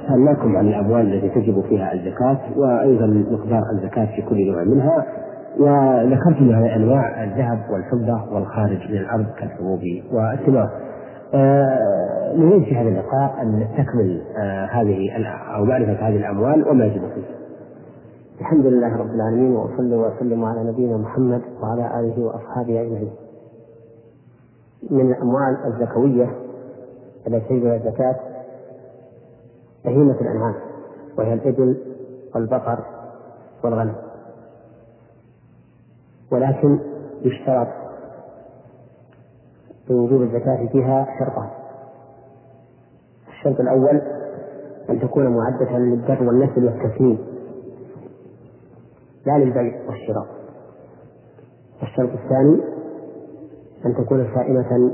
[0.08, 5.04] سألناكم عن الأموال التي تجب فيها الزكاة وأيضا مقدار الزكاة في كل نوع منها
[5.60, 9.80] وذكرتم أنواع الذهب والفضة والخارج من الأرض كالحبوب
[10.12, 10.70] والثمار.
[11.34, 15.10] آه، نريد في هذا اللقاء أن نستكمل آه هذه
[15.56, 17.38] أو معرفة هذه الأموال وما يجب فيها.
[18.40, 23.10] الحمد لله رب العالمين وأصلي وأسلم على نبينا محمد وعلى آله وأصحابه أجمعين.
[24.90, 26.30] من الأموال الزكوية
[27.26, 28.16] التي تجب الزكاة
[29.84, 30.54] بهيمة الأنعام
[31.18, 31.76] وهي الإبل
[32.34, 32.78] والبقر
[33.64, 33.94] والغنم.
[36.32, 36.78] ولكن
[37.22, 37.68] يشترط
[39.90, 41.48] لوجوب الزكاة فيها شرطان.
[43.28, 44.02] الشرط الأول
[44.90, 47.18] أن تكون معدة للدر والنسل والتسمين
[49.26, 50.26] لا للبيع والشراء.
[51.82, 52.60] الشرط الثاني
[53.86, 54.92] أن تكون سائمة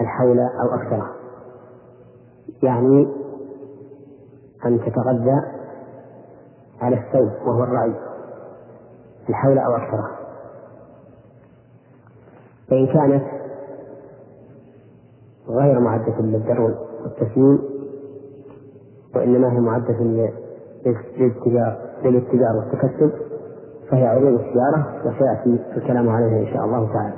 [0.00, 1.06] الحول أو أكثر
[2.62, 3.06] يعني
[4.66, 5.40] أن تتغذى
[6.80, 7.94] على الثوب وهو الرأي.
[9.28, 10.20] الحول أو أكثر
[12.70, 13.39] فإن كانت
[15.50, 16.60] غير معدة للدر
[17.04, 17.58] والتسمين
[19.14, 19.94] وإنما هي معدة
[22.04, 23.10] للاتجار والتكسب
[23.90, 27.14] فهي عروض التجارة وسيأتي الكلام عليها إن شاء الله تعالى.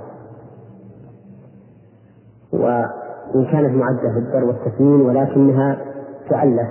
[2.53, 5.79] وإن كانت معدة للدر والتسمين ولكنها
[6.31, 6.69] تؤلف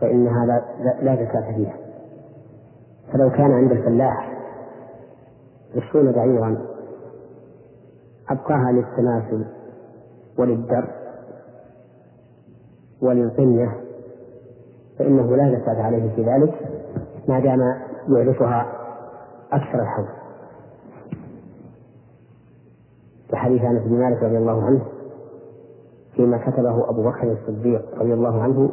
[0.00, 0.62] فإنها لا,
[1.02, 1.74] لا زكاة فيها.
[3.12, 4.32] فلو كان عند الفلاح
[5.76, 6.58] عشرون بعيرا
[8.32, 9.44] أبقاها للتناسل
[10.38, 10.88] وللدر
[13.02, 13.80] وللقنية
[14.98, 16.54] فإنه لا زكاة عليه في ذلك
[17.28, 17.60] ما دام
[18.08, 18.72] يعرفها
[19.52, 20.06] أكثر الحول
[23.34, 24.82] حديث أنس بن مالك رضي الله عنه
[26.16, 28.70] فيما كتبه أبو بكر الصديق رضي الله عنه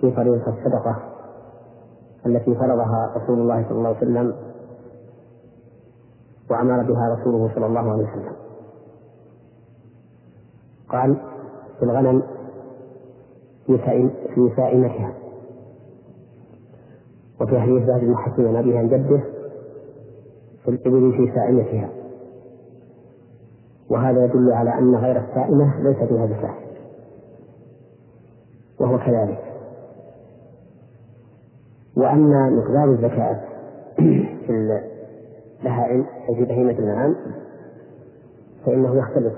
[0.00, 0.96] في طريقة الصدقة
[2.26, 4.34] التي فرضها رسول الله صلى الله عليه وسلم
[6.50, 8.32] وأمر بها رسوله صلى الله عليه وسلم.
[10.88, 11.16] قال
[11.78, 12.22] في الغنم
[14.34, 15.12] في سائمتها
[17.40, 19.20] وفي حديث بن حكيم عن أبيه عن جده
[20.64, 21.90] في الإبل في سائمتها
[23.90, 26.54] وهذا يدل على أن غير السائمة ليس فيها زكاة
[28.80, 29.44] وهو كذلك.
[31.96, 33.40] وأما مقدار الزكاة
[34.46, 34.50] في
[35.60, 37.16] البهائم أي في بهيمة الأنعام
[38.66, 39.34] فإنه يختلف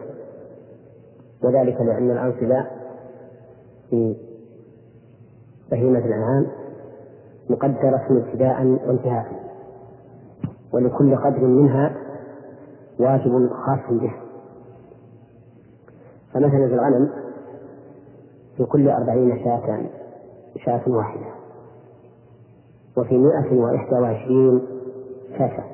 [1.45, 2.67] وذلك لأن الأنصبة
[3.91, 4.17] في
[5.71, 6.47] بهيمة الأنعام
[7.51, 9.27] مقدرة ابتداء وانتهاء
[10.73, 11.97] ولكل قدر منها
[13.01, 14.13] واجب خاص به.
[16.35, 17.11] فمثلا في الغنم
[18.57, 19.81] في كل أربعين شاة
[20.65, 21.27] شاة واحدة
[22.97, 24.61] وفي مائة وإحدى وعشرين
[25.39, 25.65] شاة.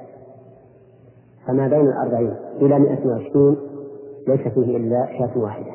[1.46, 3.57] فما بين الأربعين إلى مائة وعشرين
[4.28, 5.72] ليس فيه إلا شاة واحدة.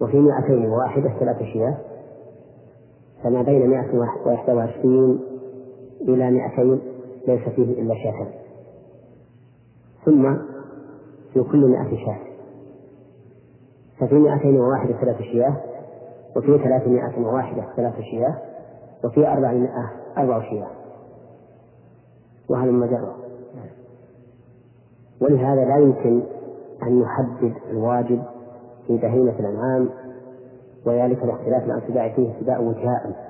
[0.00, 1.76] وفي مائتين وواحدة ثلاث شياه.
[3.22, 5.20] فما بين مائة وإحدى وعشرين
[6.00, 6.80] إلى مائتين
[7.28, 8.26] ليس فيه إلا شاة.
[10.04, 10.36] ثم
[11.34, 12.18] في كل مائة شاة.
[13.98, 15.56] ففي مائتين وواحدة ثلاث شياه
[16.36, 18.38] وفي ثلاثمائة وواحدة ثلاث شياه
[19.04, 20.70] وفي أربعمائة أربع شياه.
[22.48, 23.16] وهذا مجرة
[25.20, 26.22] ولهذا لا يمكن
[26.86, 28.22] أن يحدد الواجب
[28.86, 29.88] في بهيمة الأنعام
[30.86, 33.26] وذلك لاختلاف الأنسباء فيه اتباع وجهاء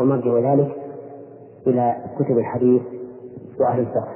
[0.00, 0.76] ومرجع ذلك
[1.66, 2.82] إلى كتب الحديث
[3.60, 4.12] وأهل الفقه.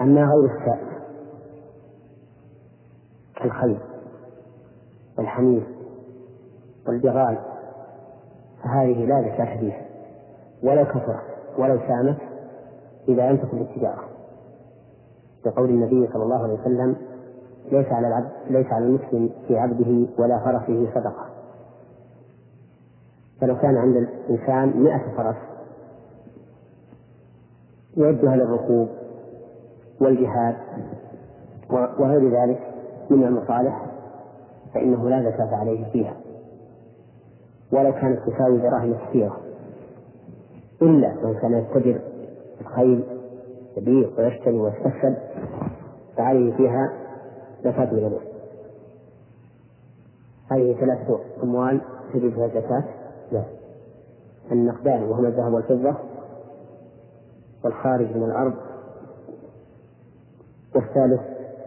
[0.00, 0.94] أما غير السائل
[3.36, 3.78] كالخيل
[5.18, 5.62] والحمير
[6.86, 7.38] والبغال
[8.62, 9.84] فهذه لا زكاة فيها.
[10.62, 11.24] ولو كثرت
[11.58, 12.16] ولو سامت
[13.08, 14.13] إذا لم تكن للتجارة
[15.46, 16.96] لقول النبي صلى الله عليه وسلم
[17.72, 21.26] ليس على العبد ليس على المسلم في عبده ولا فرسه صدقة.
[23.40, 25.36] فلو كان عند الإنسان مئة فرس
[27.96, 28.88] يعدها للركوب
[30.00, 30.56] والجهاد
[31.70, 32.60] وغير ذلك
[33.10, 33.86] من المصالح
[34.74, 36.16] فإنه لا زكاة عليه فيها.
[37.72, 39.36] ولو كانت تساوي دراهم كثيرة.
[40.82, 42.00] إلا من كان يتجر
[42.60, 43.04] الخيل
[43.76, 45.16] يبيع ويشتري ويستكسب
[46.16, 46.92] فعليه فيها
[47.64, 48.18] زكاة الغلو
[50.50, 51.80] هذه ثلاثة أموال
[52.12, 52.84] تجب فيها الزكاة.
[53.32, 53.44] لا
[54.52, 55.94] النقدان وهما الذهب والفضة
[57.64, 58.54] والخارج من الأرض
[60.74, 61.20] والثالث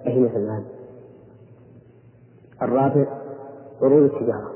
[0.06, 0.63] بهيمة المال.
[2.62, 3.06] الرابع
[3.82, 4.52] عروض التجارة.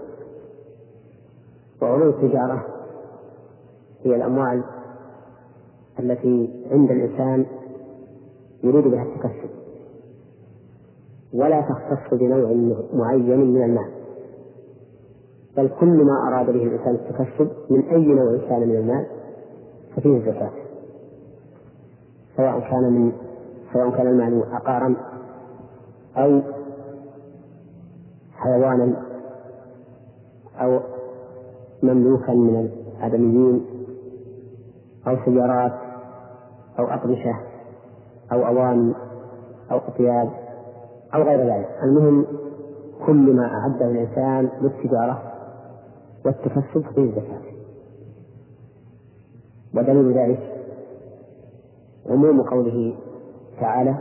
[1.82, 2.66] وعروض التجارة
[4.04, 4.64] هي الأموال
[6.02, 7.46] التي عند الإنسان
[8.64, 9.50] يريد بها التكسب
[11.34, 13.92] ولا تختص بنوع معين من المال.
[15.58, 19.06] بل كل ما أراد به الإنسان التكسب من أي نوع كان من المال
[19.96, 20.52] ففيه الزكاة.
[22.38, 23.12] سواء كان من
[23.74, 24.96] سواء كان المال عقارا
[26.18, 26.42] أو
[28.34, 29.04] حيوانا
[30.62, 30.80] أو
[31.84, 33.66] مملوكا من الآدميين
[35.08, 35.91] أو سيارات
[36.80, 37.36] أو أقمشة
[38.32, 38.94] أو أواني
[39.72, 40.30] أو أطياب
[41.16, 41.70] أو غير ذلك.
[41.84, 42.26] المهم
[43.06, 45.22] كل ما أعده الإنسان للتجارة
[46.26, 47.42] والتكسب فيه الزكاة.
[49.76, 50.40] ودليل ذلك
[52.10, 52.96] عموم قوله
[53.62, 53.96] تعالى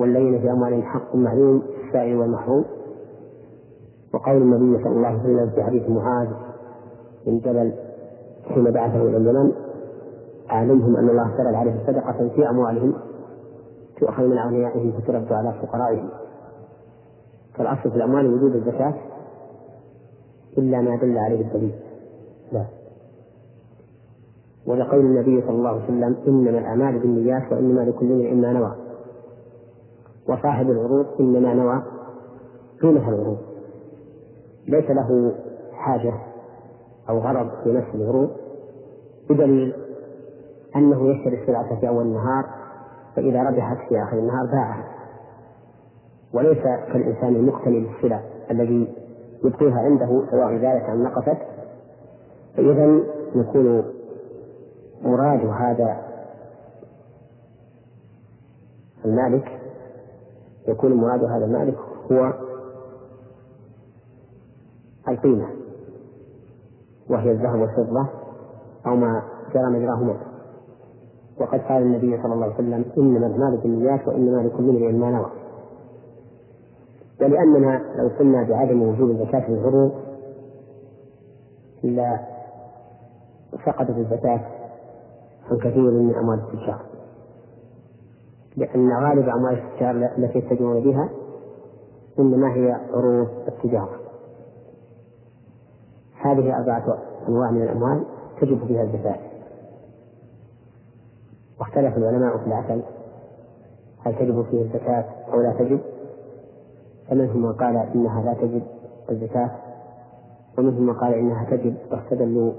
[0.00, 2.64] والذين في أموالهم حق معلوم السائل والمحروم.
[4.14, 6.28] وقول النبي صلى الله عليه وسلم في حديث معاذ
[7.26, 7.72] بن جبل
[8.48, 9.52] حين بعثه إلى اليمن
[10.50, 12.94] أعلمهم أن الله فرض عليهم صدقة في أموالهم
[14.00, 16.08] تؤخذ من أغنيائهم فترد على فقرائهم.
[17.54, 18.94] فالأصل في الأموال وجود الزكاة
[20.58, 21.74] إلا ما دل عليه الدليل.
[22.52, 22.64] لا.
[24.66, 28.76] ولقول النبي صلى الله عليه وسلم إنما الأعمال بالنيات وإنما لكل امرئ ما نوى.
[30.28, 31.82] وصاحب العروض إنما نوى
[32.82, 33.38] قيمة العروض.
[34.68, 35.34] ليس له
[35.72, 36.14] حاجة
[37.08, 38.30] أو غرض في نفس العروض
[39.30, 39.85] بدليل
[40.76, 42.44] أنه يشتري السلعة في أول النهار
[43.16, 44.84] فإذا ربحت في آخر النهار باعها.
[46.34, 48.94] وليس كالإنسان المقتني بالسلع الذي
[49.44, 51.38] يبقيها عنده سواء زادت أم نقصت.
[52.56, 53.00] فإذا
[53.34, 53.84] يكون
[55.02, 55.96] مراد هذا
[59.04, 59.60] المالك
[60.68, 61.78] يكون مراد هذا المالك
[62.12, 62.32] هو
[65.08, 65.48] القيمة
[67.10, 68.06] وهي الذهب والفضة
[68.86, 69.22] أو ما
[69.54, 70.35] جرى مجراهما.
[71.40, 75.30] وقد قال النبي صلى الله عليه وسلم إنما الأعمال بالنيات وإنما لكل امرئ ما نوى.
[77.20, 79.92] ولأننا لو قلنا بعدم وجود الزكاة في العروض
[81.82, 82.20] لا
[83.66, 84.40] سقطت الزكاة
[85.50, 86.80] عن كثير من أموال التجار.
[88.56, 91.08] لأن غالب أموال التجار التي يتجرون بها
[92.18, 94.00] إنما هي عروض التجارة.
[96.20, 98.04] هذه أربعة أنواع من الأموال
[98.40, 99.25] تجب فيها الزكاة.
[101.76, 102.82] واختلف العلماء في العسل
[104.04, 105.80] هل تجب فيه الزكاة أو لا تجب؟
[107.08, 108.62] فمنهم من قال إنها لا تجب
[109.10, 109.50] الزكاة
[110.58, 112.52] ومنهم من قال إنها تجب واستدلوا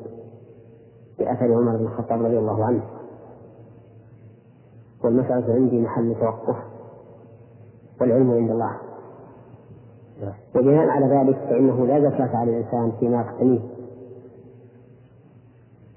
[1.19, 2.83] بأثر عمر بن الخطاب رضي الله عنه.
[5.03, 6.55] والمسألة عندي محل توقف
[8.01, 8.77] والعلم عند الله.
[10.55, 13.59] وبناء على ذلك فإنه لا زكاة على الإنسان فيما يقتنيه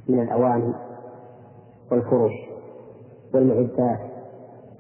[0.09, 0.73] من الأواني
[1.91, 2.50] والفرش
[3.35, 3.99] والمعدات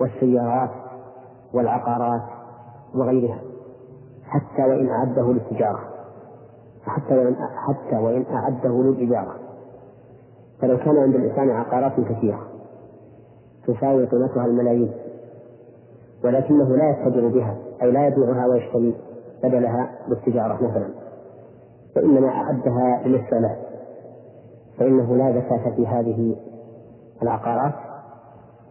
[0.00, 0.70] والسيارات
[1.54, 2.22] والعقارات
[2.94, 3.38] وغيرها
[4.24, 5.80] حتى وإن أعده للتجارة
[6.84, 7.36] حتى وإن
[7.68, 9.34] حتى وإن أعده للإجارة
[10.60, 12.40] فلو كان عند الإنسان عقارات كثيرة
[13.66, 14.92] تساوي قيمتها الملايين
[16.24, 18.94] ولكنه لا يتجر بها أي لا يبيعها ويشتري
[19.42, 20.88] بدلها بالتجارة مثلا
[21.96, 23.56] وإنما أعدها للاستعمال
[24.78, 26.36] فإنه لا زكاة في هذه
[27.22, 27.74] العقارات.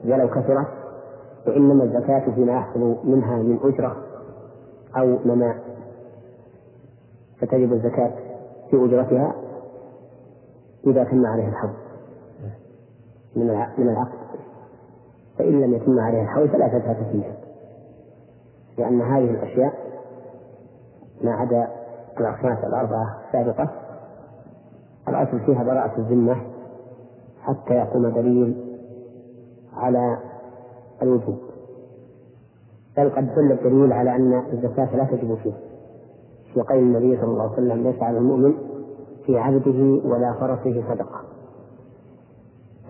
[0.05, 0.67] ولو كثرت
[1.47, 3.97] وإنما الزكاة فيما يحصل منها من أجرة
[4.97, 5.55] أو نماء
[7.41, 8.11] فتجب الزكاة
[8.71, 9.35] في أجرتها
[10.87, 11.73] إذا تم عليه الحول
[13.35, 13.45] من
[13.77, 14.19] من العقد.
[15.37, 17.35] فإن لم يتم عليه الحول فلا زكاة فيها
[18.77, 19.73] لأن هذه الأشياء
[21.23, 21.67] ما عدا
[22.19, 23.69] الأصناف الأربعة السابقة
[25.07, 26.35] الأصل فيها براءة الذمة
[27.41, 28.68] حتى يقوم دليل
[29.79, 30.17] على
[31.01, 31.37] الوجوب.
[32.97, 35.53] بل قد دل الدليل على أن الزكاة لا تجب فيه
[36.53, 38.53] في قول النبي صلى الله عليه وسلم ليس على المؤمن
[39.25, 41.21] في عبده ولا فرسه صدقة.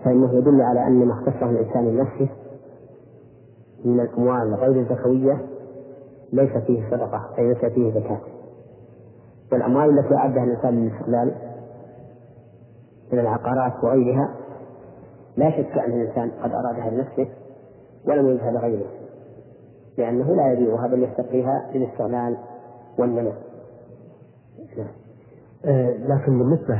[0.04, 2.28] فإنه يدل على أن ما اختصه الإنسان لنفسه
[3.84, 5.46] من الأموال غير الزكوية
[6.32, 8.20] ليس فيه صدقة أي ليس فيه زكاة.
[9.52, 11.34] والأموال التي أعدها الإنسان للاستقلال
[13.12, 14.34] من العقارات وغيرها
[15.36, 17.28] لا شك أن الإنسان قد أرادها لنفسه
[18.08, 18.86] ولم يجهل لغيره
[19.98, 22.36] لأنه لا يبيعها بل يستقيها للاستغلال
[22.98, 23.34] والنماء
[25.64, 26.74] آه، لكن بالنسبة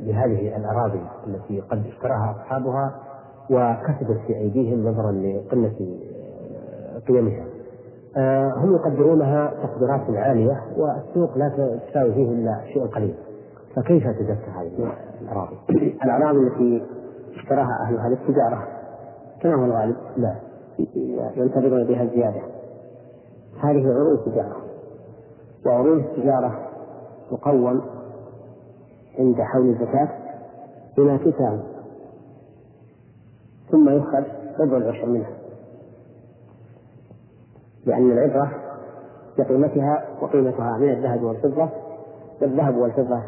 [0.00, 3.00] لهذه الأراضي التي قد اشتراها أصحابها
[3.50, 5.98] وكسبت في أيديهم نظرا لقلة
[7.08, 7.44] قيمها
[8.16, 11.48] آه، هم يقدرونها تقديرات عالية والسوق لا
[11.88, 13.14] تساوي فيه إلا شيء قليل.
[13.76, 14.92] فكيف تزكى هذه
[15.22, 15.56] الأراضي؟
[16.04, 16.82] الأراضي التي
[17.36, 18.68] اشتراها أهلها للتجارة
[19.40, 20.36] كما هو الغالب لا.
[21.36, 22.42] ينتظرون بها الزيادة.
[23.62, 24.56] هذه عروض تجارة.
[25.66, 26.68] وعروض التجارة
[27.30, 27.82] تقوم
[29.18, 30.08] عند حول الزكاة
[30.96, 31.62] بما تساوي
[33.70, 34.24] ثم يؤخذ
[34.60, 35.30] ربع العشر منها.
[37.86, 38.50] لأن العبرة
[39.38, 41.68] بقيمتها وقيمتها من الذهب والفضة
[42.42, 43.22] والذهب والفضة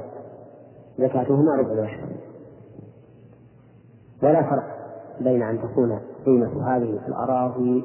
[0.99, 2.16] زكاتهما ربع العشر.
[4.23, 4.65] ولا فرق
[5.21, 7.85] بين أن تكون قيمة هذه الأراضي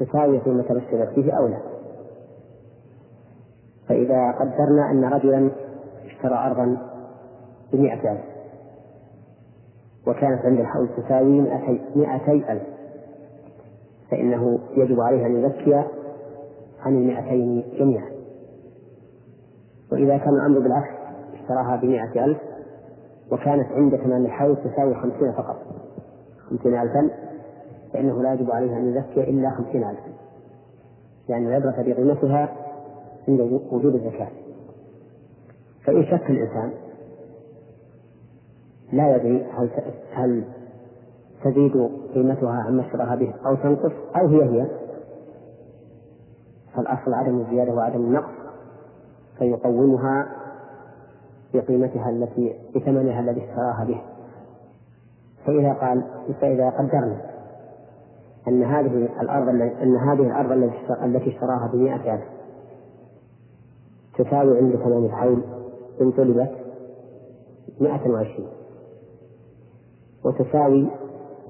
[0.00, 1.58] تساوي قيمة ما فيه أو لا.
[3.88, 5.50] فإذا قدرنا أن رجلا
[6.06, 6.76] اشترى أرضا
[7.72, 8.24] بمئة ألف
[10.06, 11.40] وكانت عند الحول تساوي
[11.94, 12.62] مئتي ألف
[14.10, 15.74] فإنه يجب عليه أن يزكي
[16.80, 18.10] عن المئتين جميعا.
[19.92, 20.90] وإذا كان الأمر بالعكس
[21.34, 22.38] اشتراها بمئة ألف
[23.32, 25.56] وكانت عند تمام الحول تساوي خمسين فقط.
[26.50, 27.10] خمسين ألفا
[27.92, 30.08] فإنه لا يجب عليه أن يزكي إلا خمسين ألفا.
[31.28, 32.56] لأن يعني العبرة بقيمتها
[33.28, 34.28] عند وجود الزكاة.
[35.84, 36.70] فإن شك الإنسان
[38.92, 39.70] لا يدري هل
[40.12, 40.44] هل
[41.44, 44.66] تزيد قيمتها عما اشتراها به أو تنقص أو هي هي.
[46.76, 48.34] فالأصل عدم الزيادة وعدم النقص
[49.38, 50.26] فيقومها
[51.54, 54.00] بقيمتها التي بثمنها الذي اشتراها به.
[55.46, 56.04] فإذا قال
[56.40, 57.20] فإذا قدرنا
[58.48, 59.48] أن هذه الأرض
[59.82, 60.52] أن هذه الأرض
[61.04, 62.24] التي اشتراها بمئة ألف
[64.18, 65.42] تساوي عند تمام الحول
[66.00, 66.50] إن طلبت
[67.80, 68.48] مئة وعشرين
[70.24, 70.86] وتساوي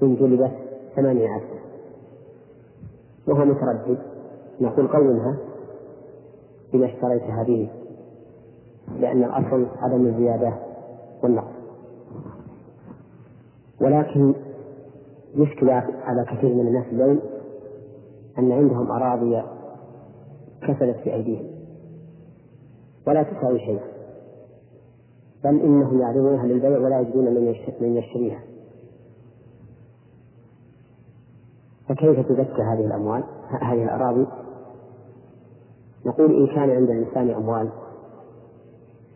[0.03, 0.51] إن جلبت
[0.95, 1.59] ثمانية عشر
[3.27, 3.97] وهو متردد.
[4.61, 5.37] نقول قومها
[6.73, 7.69] بما اشتريتها به
[8.99, 10.53] لأن الأصل عدم الزيادة
[11.23, 11.59] والنقص.
[13.81, 14.33] ولكن
[15.35, 15.69] يشكل
[16.03, 17.19] على كثير من الناس اليوم
[18.39, 19.43] أن عندهم أراضي
[20.61, 21.45] كسلت في أيديهم.
[23.07, 23.83] ولا تساوي شيئا.
[25.43, 27.25] بل إنهم يعرضونها للبيع ولا يجدون
[27.81, 28.39] من يشتريها.
[31.89, 33.23] فكيف تزكى هذه الأموال
[33.61, 34.27] هذه الأراضي؟
[36.05, 37.69] نقول إن كان عند الإنسان أموال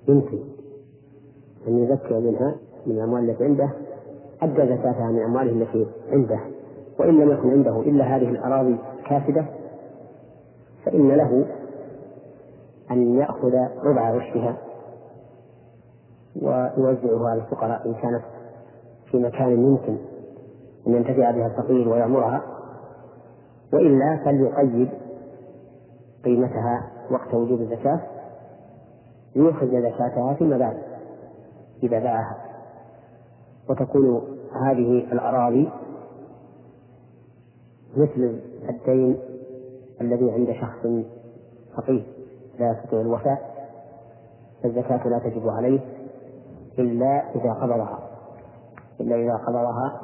[0.08, 0.40] يمكن
[1.68, 3.70] أن يزكي منها من الأموال التي عنده
[4.42, 6.40] أدى زكاتها من أمواله التي عنده
[7.00, 8.78] وإن لم يكن عنده إلا هذه الأراضي
[9.10, 9.46] كافدة
[10.86, 11.46] فإن له
[12.92, 14.58] أن يأخذ ربع عشرها
[16.42, 18.22] ويوزعها على الفقراء إن كانت
[19.12, 19.98] في مكان يمكن
[20.88, 22.42] أن ينتفع بها الفقير ويعمرها
[23.74, 24.90] وإلا فليقيد
[26.26, 28.02] قيمتها وقت وجوب الزكاة
[29.36, 30.78] ليخرج زكاتها فيما بعد
[31.84, 32.38] إذا باعها
[33.70, 34.22] وتكون
[34.66, 35.70] هذه الأراضي
[37.98, 39.18] مثل الدين
[40.02, 40.88] الذي عند شخص
[41.78, 42.06] فقير
[42.60, 43.54] لا يستطيع الوفاء
[44.64, 45.80] فالزكاة لا تجب عليه
[46.80, 48.00] إلا إذا قبضها.
[49.02, 50.02] إلا إذا قبضها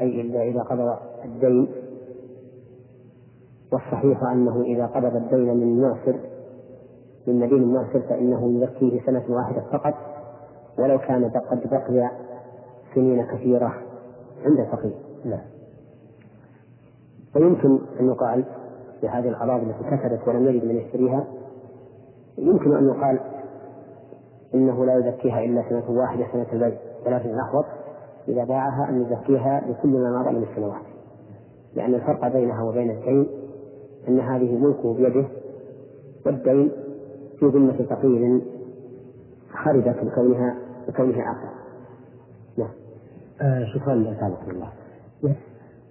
[0.00, 1.68] أي إلا إذا قبض الدين.
[3.72, 6.20] والصحيح أنه إذا قبض الدين من معسر
[7.28, 9.94] من مدين معسر فإنه يزكيه سنة واحدة فقط
[10.78, 12.10] ولو كان قد بقي
[12.94, 13.74] سنين كثيرة
[14.44, 14.94] عند الفقير.
[15.24, 15.40] لا
[17.36, 18.44] ويمكن أن يقال
[19.00, 21.24] في هذه الأراضي التي كسرت ولم يجد من يشتريها
[22.38, 23.20] يمكن أن يقال
[24.54, 27.64] إنه لا يزكيها إلا سنة واحدة سنة البيع ولكن الأحوط
[28.28, 30.82] إذا باعها أن يزكيها لكل ما مضى من السنوات.
[31.74, 33.28] لأن الفرق بينها وبين الدين
[34.08, 35.28] أن هذه ملكه بيده
[36.26, 36.87] والدين
[37.40, 38.40] في ذمة فقير
[39.64, 40.56] خرجت بكونها
[40.88, 41.48] بكونها آخر
[42.58, 42.70] نعم
[43.42, 44.68] آه شكرا لك الله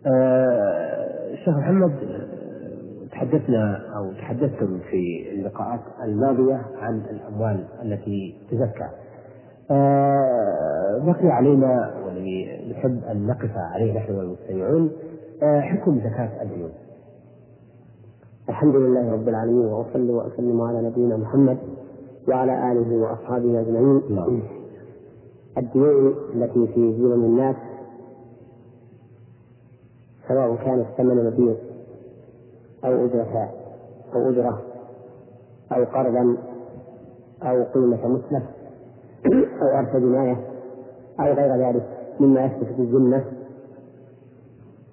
[0.06, 1.92] آه شيخ محمد
[3.12, 8.90] تحدثنا أو تحدثتم في اللقاءات الماضية عن الأموال التي تزكى.
[9.72, 14.92] آه بقي علينا والذي نحب أن نقف عليه نحن والمستمعون
[15.44, 16.72] آه حكم زكاة الديون.
[18.50, 21.58] الحمد لله رب العالمين وأصلي وأسلم على نبينا محمد
[22.28, 24.02] وعلى آله وأصحابه أجمعين.
[24.10, 24.42] نعم.
[25.58, 27.56] الديون التي في ديون الناس
[30.28, 31.56] سواء كانت ثمن مبيع
[32.86, 33.50] أو أجرة
[34.16, 34.62] أو أجرة
[35.72, 36.38] أو قرضا
[37.44, 38.44] أو قيمة مسلف
[39.62, 40.38] أو أرث جناية
[41.20, 41.86] أو غير ذلك
[42.20, 43.24] مما يثبت في الذمة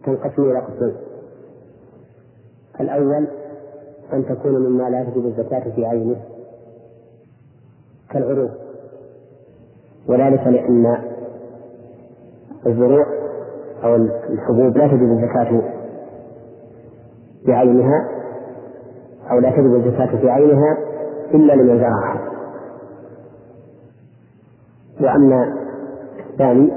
[0.04, 0.96] تنقسم إلى قسمين
[2.80, 3.26] الأول
[4.12, 6.16] أن تكون مما لا تجب الزكاة في عينه
[8.10, 8.50] كالعروض.
[10.08, 10.96] وذلك لأن
[12.66, 13.06] الزروع
[13.84, 13.94] أو
[14.30, 15.62] الحبوب لا تجب الزكاة
[17.46, 18.08] بعينها
[19.30, 20.78] أو لا تجب الزكاة في عينها
[21.34, 22.30] إلا لمن زرعها.
[25.00, 25.54] وأما
[26.30, 26.72] الثاني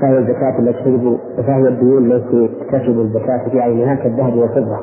[0.00, 4.78] فهي الزكاة التي تجب فهي الديون التي تجب الزكاة في عينها كالذهب والفضة.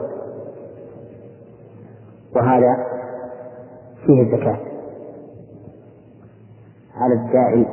[2.35, 2.77] وهذا
[4.05, 4.57] فيه الزكاة.
[6.95, 7.65] على الداعي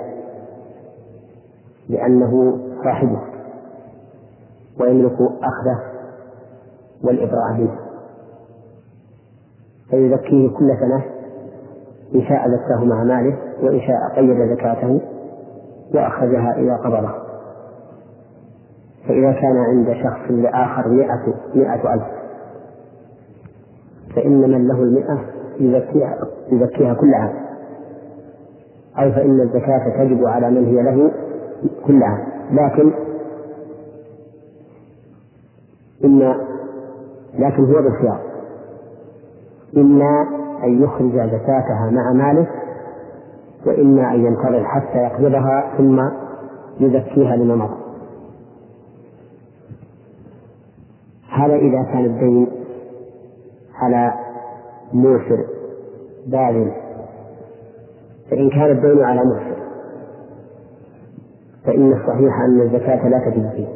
[1.89, 3.21] لأنه صاحبه
[4.81, 5.81] ويملك أخذه
[7.05, 7.79] والإبراء منه.
[9.91, 11.05] فيزكيه كل سنة
[12.15, 15.01] إن شاء زكاه مع ماله وإن شاء قيد زكاته
[15.95, 17.30] وأخرجها إذا قبضه
[19.11, 22.03] فإذا كان عند شخص لآخر مئة مئة ألف.
[24.17, 25.21] فإن من له المئة
[25.61, 26.17] يزكيها
[26.53, 27.33] يزكيها كل عام
[28.99, 31.11] أو فإن الزكاة تجب على من هي له
[31.87, 32.93] كل عام لكن
[36.05, 36.37] إما
[37.39, 38.21] لكن هو بالخيار.
[39.77, 40.27] إما
[40.65, 42.47] أن يخرج زكاتها مع ماله
[43.67, 46.01] وإما أن ينتظر حتى يقبضها ثم
[46.81, 47.80] يزكيها لما مضى
[51.41, 52.47] هذا إذا كان الدين
[53.75, 54.13] على
[54.93, 55.45] موسر
[56.27, 56.73] باذل
[58.31, 59.61] فإن كان الدين على موسر
[61.65, 63.69] فإن الصحيح أن الزكاة لا تجب فيه.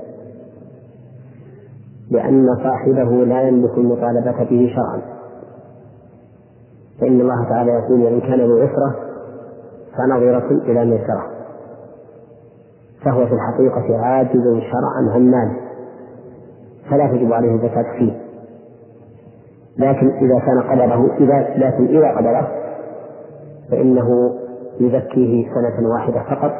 [2.10, 5.02] لأن صاحبه لا يملك المطالبة به شرعا.
[7.00, 8.96] فإن الله تعالى يقول وإن كان ذو عسرة
[9.96, 11.30] فنظرة إلى ميسرة
[13.04, 15.63] فهو في الحقيقة عاجز شرعا عن ماله
[16.94, 18.20] فلا تجب عليه الزكاة فيه.
[19.78, 22.48] لكن إذا كان قدره إذا لكن إذا قدره
[23.70, 24.34] فإنه
[24.80, 26.52] يزكيه سنة واحدة فقط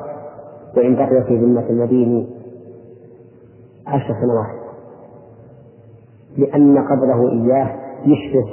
[0.76, 2.30] وإن بقي في ذمة المدين
[3.86, 4.64] عشر سنوات.
[6.36, 8.50] لأن قبضه إياه يشبه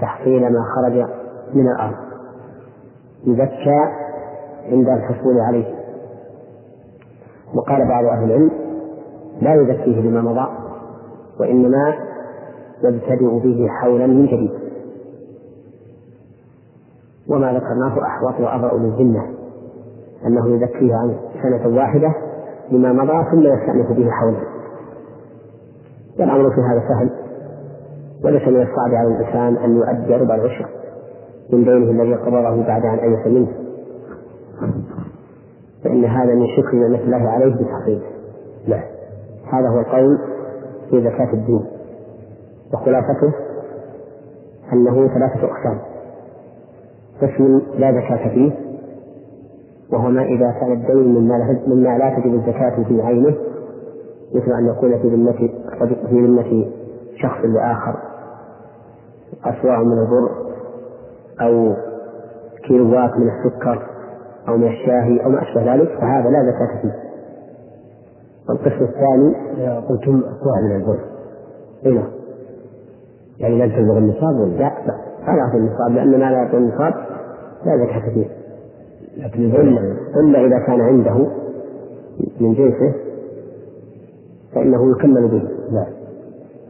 [0.00, 1.06] تحصيل ما خرج
[1.54, 1.96] من الأرض.
[3.24, 3.80] يزكى
[4.72, 5.74] عند الحصول عليه.
[7.54, 8.67] وقال بعض أهل العلم
[9.48, 10.46] لا يزكيه لما مضى
[11.40, 11.94] وإنما
[12.84, 14.50] يبتدئ به حولا من جديد.
[17.28, 19.22] وما ذكرناه أحوط وأبرأ للذمة
[20.26, 22.14] أنه يزكيه عن سنة واحدة
[22.70, 24.40] لما مضى ثم يستأنف به حولا.
[26.20, 27.10] والأمر في هذا سهل
[28.24, 30.66] وليس من الصعب على الإنسان أن يؤدي ربع العشر
[31.52, 33.52] من دينه الذي قبضه بعد أن أيس منه.
[35.84, 38.06] فإن هذا من شكر نعمة الله عليه بتحقيقه
[38.66, 38.97] لا
[39.52, 40.18] هذا هو القول
[40.90, 41.64] في زكاة الدين.
[42.74, 43.32] وخلاصته
[44.72, 45.78] أنه ثلاثة أقسام.
[47.22, 48.52] قسم لا زكاة فيه
[49.92, 51.14] وهو ما إذا كان الدين
[51.68, 53.36] مما, لا تجب الزكاة في عينه
[54.34, 55.32] مثل أن يكون في ذمة
[56.08, 56.70] في ذمة
[57.22, 57.96] شخص لآخر
[59.44, 60.30] أسواع من البر
[61.40, 61.74] أو
[62.68, 63.86] كيلوات من السكر
[64.48, 67.07] أو من الشاهي أو ما أشبه ذلك فهذا لا زكاة فيه.
[68.48, 69.34] والقسم الثاني
[69.88, 70.98] قلتم أسواع من البر
[71.86, 72.08] أي نعم.
[73.38, 74.94] يعني لا تبلغ النصاب ولا؟ لا لا.
[75.26, 76.94] لا النصاب لأن ما لا يعطي النصاب
[77.66, 78.26] لا زكاة فيه
[79.16, 79.80] لكن إلا
[80.16, 81.26] إلا إذا كان عنده
[82.40, 82.94] من جنسه
[84.54, 85.42] فإنه يكمل به.
[85.72, 85.86] لا.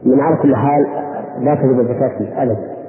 [0.05, 0.85] من على كل حال
[1.39, 2.79] لا تجب الزكاة فيه أبدا.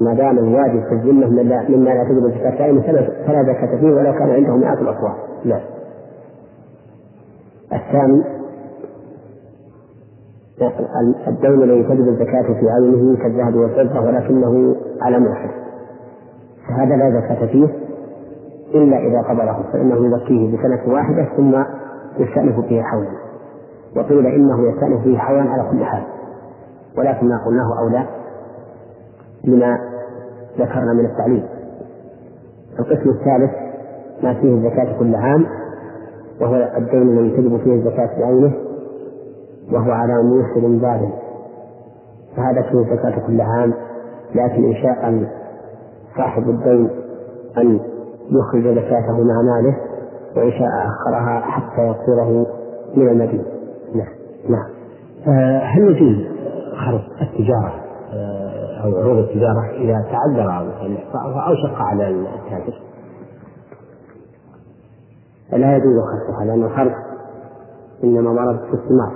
[0.00, 2.80] ما دام الواجب في الذمة مما لا تجب الزكاة فيه
[3.26, 5.60] فلا زكاة فيه ولو كان عنده مئات الأصواع لا.
[7.86, 8.22] الثاني
[11.28, 15.50] الدين الذي تجب الزكاة في عينه كالذهب والفضة ولكنه على موحد.
[16.68, 17.68] فهذا لا زكاة فيه
[18.74, 21.64] إلا إذا قبضه فإنه يزكيه بسنة واحدة ثم
[22.18, 23.22] يستأنف به حولا.
[23.96, 26.02] وقيل إنه يستأنف به حولا على كل حال.
[26.98, 28.06] ولكن ما قلناه أولى
[29.44, 29.78] لما
[30.58, 31.44] ذكرنا من التعليم
[32.78, 33.50] القسم الثالث
[34.22, 35.46] ما فيه الزكاة كل عام
[36.42, 38.52] وهو الدين الذي تجب فيه الزكاة بعينه
[39.72, 41.12] وهو على موسر بال
[42.36, 43.74] فهذا فيه الزكاة كل عام
[44.34, 45.28] لكن إن شاء
[46.16, 46.90] صاحب الدين
[47.58, 47.80] أن
[48.30, 49.76] يخرج زكاته مع ماله
[50.36, 52.46] وإن شاء أخرها حتى يقصره
[52.96, 53.44] من المدينة
[53.94, 54.06] نعم
[54.48, 54.66] نعم.
[55.28, 56.26] آه، هل يجوز
[56.86, 57.74] خرج التجارة
[58.12, 60.58] آه، أو عروض التجارة إذا تعذر
[61.48, 62.91] أو شق على التاجر؟
[65.52, 66.92] لا يجوز خرجها لأن الخرج
[68.04, 69.12] إنما ورد في الثمار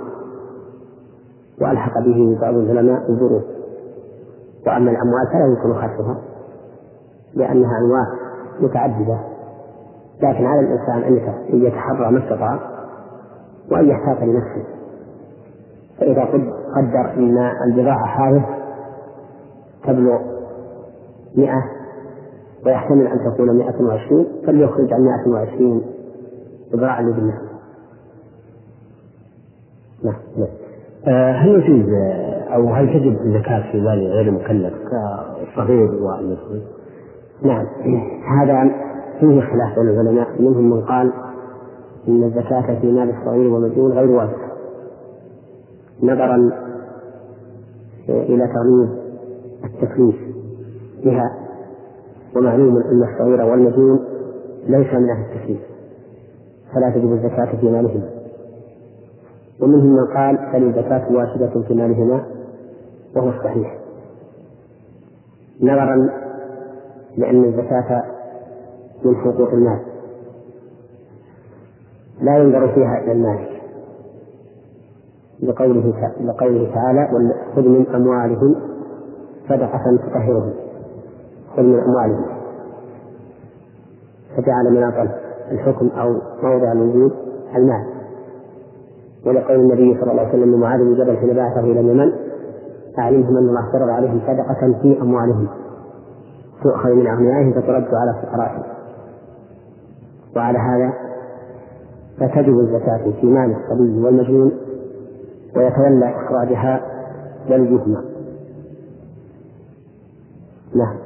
[1.61, 3.43] وألحق به بعض العلماء الظروف.
[4.67, 6.17] وأما الأموال فلا يمكن خرجها
[7.33, 8.05] لأنها أنواع
[8.59, 9.19] متعددة.
[10.23, 12.59] لكن على الإنسان أن يتحرى ما استطاع
[13.71, 14.63] وأن يحتاط لنفسه.
[15.99, 16.25] فإذا
[16.75, 18.45] قدر أن البضاعة هذه
[19.87, 20.19] تبلغ
[21.37, 21.63] مئة
[22.65, 25.81] ويحتمل أن تكون مئة وعشرين فليخرج عن مئة وعشرين
[26.73, 27.47] إبراء لذمته
[30.03, 30.47] نعم نعم.
[31.07, 31.89] آه، هل يجوز
[32.53, 36.61] أو هل تجب الزكاة في مال غير المكلف كالصغير والمسؤول؟
[37.43, 37.65] نعم.
[38.41, 38.71] هذا
[39.19, 40.27] فيه خلاف بين العلماء.
[40.41, 41.13] منهم من قال
[42.07, 44.47] إن الزكاة في مال الصغير والمجنون غير واجبة
[46.03, 46.51] نظرا
[48.09, 48.89] إلى تغليظ
[49.63, 50.15] التكليف
[51.05, 51.37] بها
[52.35, 53.99] ومعلوم أن الصغير والمجنون
[54.67, 55.59] ليس من أهل التكليف.
[56.77, 58.09] فلا تجب الزكاة في مالهما.
[59.61, 62.25] ومنهم من قال بل الزكاة واجبة في مالهما
[63.15, 63.77] وهو الصحيح.
[65.61, 66.09] نظرا
[67.17, 68.03] لأن الزكاة
[69.05, 69.79] من حقوق المال.
[72.21, 73.61] لا ينظر فيها إلى المالك
[75.43, 77.07] لقوله لقوله تعالى
[77.55, 78.55] خذ من أموالهم
[79.49, 80.53] صدقة تطهرهم.
[81.55, 82.25] خذ من أموالهم.
[84.37, 87.11] فجعل مناط الحكم أو موضع الوجود
[87.55, 87.85] المال.
[89.25, 92.11] ولقول النبي صلى الله عليه وسلم لمعاذ بن جبل حين بعثه إلى اليمن
[92.99, 95.47] أعلمهم أن الله فرض عليهم صدقة في أموالهم.
[96.63, 98.63] تؤخذ من أغنيائهم فترد على فقرائهم.
[100.35, 100.93] وعلى هذا
[102.19, 104.51] فتجب الزكاة في مال الصبي والمجنون
[105.55, 106.81] ويتولى إخراجها
[107.49, 108.03] والدهما
[110.75, 110.97] نعم.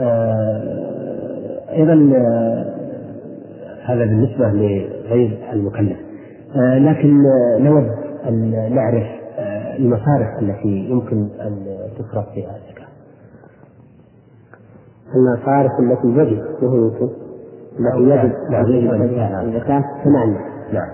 [0.00, 2.73] آه أيضا آه
[3.84, 5.96] هذا بالنسبة لغير المكلف.
[6.56, 7.22] آه لكن
[7.58, 7.90] نود
[8.28, 9.04] أن نعرف
[9.38, 11.66] آه المصارف التي يمكن أن
[11.98, 12.86] تصرف فيها الزكاة.
[15.14, 17.08] المصارف التي يجب وهو يمكن
[17.80, 19.84] التي يجب نعم يجب الزكاة.
[20.04, 20.40] ثمانية
[20.72, 20.88] نعم.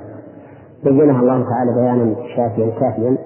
[0.84, 3.18] بينها الله تعالى بيانا شافيا كافيا.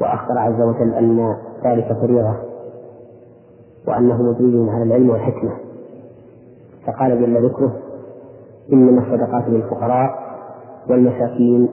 [0.00, 2.36] وأخبر عز وجل أن ذلك فريضة.
[3.88, 5.50] وأنه مبني على العلم والحكمة.
[6.86, 7.87] فقال جل ذكره
[8.72, 10.10] إنما الصدقات للفقراء
[10.90, 11.68] والمساكين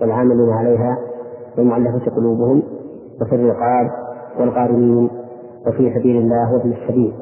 [0.00, 0.98] والعاملين عليها
[1.58, 2.62] والمؤلفة قلوبهم
[3.22, 3.90] وفي الرقاب
[4.40, 5.10] والغارمين
[5.66, 7.14] وفي سبيل الله وابن السبيل.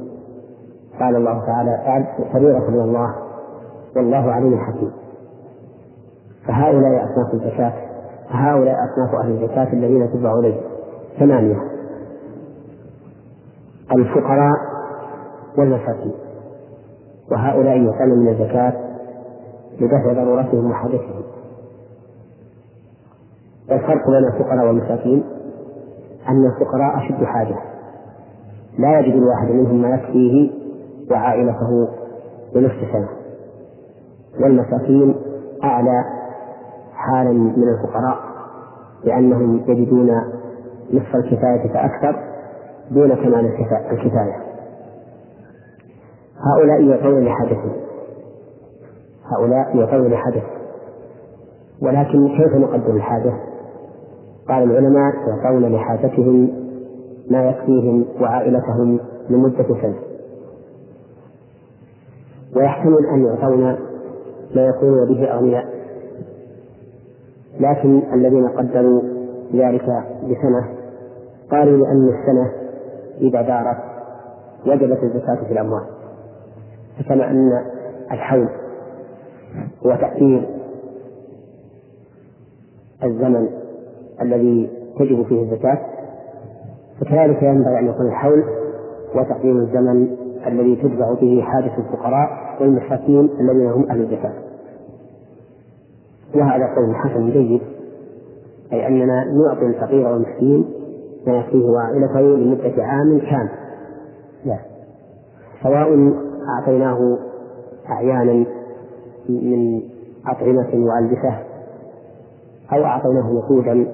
[1.01, 3.15] قال الله تعالى فريضة من الله
[3.97, 4.93] والله عليم حكيم.
[6.47, 7.73] فهؤلاء أصناف الزكاة
[8.31, 10.61] فهؤلاء أصناف أهل الزكاة الذين تتبع إليه
[11.19, 11.57] ثمانية.
[13.97, 14.57] الفقراء
[15.59, 16.13] والمساكين.
[17.31, 18.92] وهؤلاء يؤتون من الزكاة
[19.83, 21.23] لدفع ضرورتهم وحاجتهم
[23.71, 25.25] والفرق بين الفقراء والمساكين
[26.29, 27.57] أن الفقراء أشد حاجة.
[28.79, 30.51] لا يجد الواحد منهم ما يكفيه
[31.11, 31.89] وعائلته
[32.55, 33.09] لنصف سنة.
[34.41, 35.15] والمساكين
[35.65, 36.05] أعلى
[36.95, 38.19] حالا من الفقراء
[39.05, 40.11] لأنهم يجدون
[40.93, 42.17] نصف الكفاية فأكثر
[42.91, 43.47] دون كمال
[43.91, 44.43] الكفاية.
[46.39, 47.73] هؤلاء يعطون لحاجتهم.
[49.33, 50.43] هؤلاء يعطون لحاجة
[51.83, 53.33] ولكن كيف نقدر الحاجة؟
[54.49, 56.51] قال العلماء يعطون لحاجتهم
[57.31, 59.95] ما يكفيهم وعائلتهم لمدة سنة.
[62.57, 63.63] ويحتمل أن يعطون
[64.55, 65.65] ما يكون به أغنياء.
[67.61, 69.03] لكن الذين قدروا
[69.55, 69.85] ذلك
[70.23, 70.69] بسنة
[71.51, 72.53] قالوا لأن السنة
[73.21, 73.79] إذا دارت
[74.67, 75.85] وجبت الزكاة في الأموال.
[76.99, 77.51] فكما أن
[78.13, 78.49] الحول
[79.87, 80.49] هو تأثير
[83.05, 83.49] الزمن
[84.23, 85.79] الذي تجب فيه الزكاة
[87.01, 88.45] فكذلك ينبغي أن يكون الحول
[89.15, 90.17] وتقديم الزمن
[90.47, 92.29] الذي تتبع به حاجة الفقراء
[92.61, 94.33] والمساكين الذين هم أهل الزكاة.
[96.35, 97.61] وهذا قول حسن جيد
[98.73, 100.65] أي أننا نعطي الفقير والمسكين
[101.27, 103.51] ما يكفيه وعائلته لمدة عام كامل.
[104.45, 104.59] لا.
[105.63, 106.13] سواء
[106.59, 107.19] أعطيناه
[107.91, 108.47] أعيانا
[109.29, 109.83] من
[110.27, 111.39] أطعمة وألبسة
[112.73, 113.87] أو أعطيناه نقودا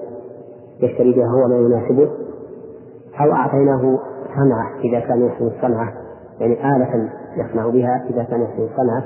[0.81, 2.09] يشتري بها هو ما يناسبه
[3.21, 3.99] أو أعطيناه
[4.35, 5.93] صنعة إذا كان يحسن الصنعة
[6.39, 9.03] يعني آلة يصنع بها إذا كان يحسن الصنعة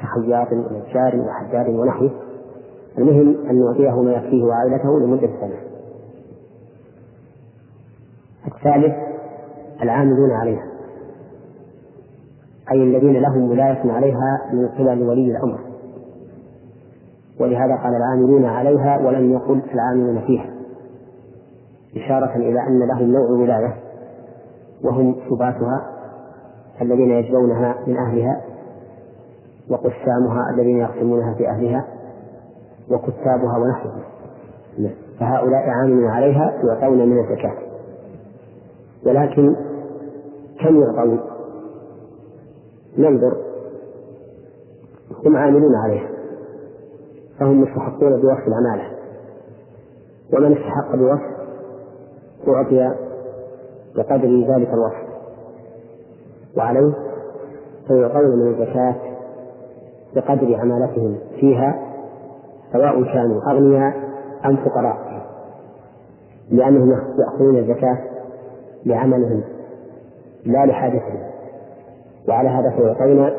[0.00, 2.10] كخياط ونجار وحجار ونحوه.
[2.98, 5.60] المهم أن نعطيه ما يكفيه وعائلته لمدة سنة.
[8.46, 8.94] الثالث
[9.82, 10.69] العاملون عليها.
[12.72, 15.60] أي الذين لهم ولاية عليها من قبل ولي الأمر.
[17.40, 20.50] ولهذا قال العاملون عليها ولم يقل العاملون فيها.
[21.96, 23.74] إشارة إلى أن لهم نوع ولاية
[24.84, 25.86] وهم سباتها
[26.82, 28.40] الذين يجبونها من أهلها
[29.70, 31.84] وقسامها الذين يقسمونها في أهلها
[32.90, 34.02] وكتابها ونحوهم
[35.20, 37.54] فهؤلاء عاملون عليها يعطون من الزكاة.
[39.06, 39.56] ولكن
[40.60, 41.20] كم يعطون؟
[42.98, 43.36] ننظر
[45.26, 46.08] هم عاملون عليها
[47.38, 48.90] فهم مستحقون بوصف العمالة.
[50.32, 51.40] ومن استحق بوصف
[52.48, 52.94] أعطي
[53.96, 55.10] بقدر ذلك الوصف.
[56.56, 56.94] وعليه
[57.88, 58.94] فيعطون من الزكاة
[60.14, 61.80] بقدر عمالتهم فيها
[62.72, 63.96] سواء كانوا أغنياء
[64.44, 65.26] أم فقراء.
[66.50, 67.98] لأنهم يأخذون الزكاة
[68.86, 69.42] لعملهم
[70.44, 71.30] لا لحاجتهم.
[72.28, 73.30] وعلى هذا فيعطون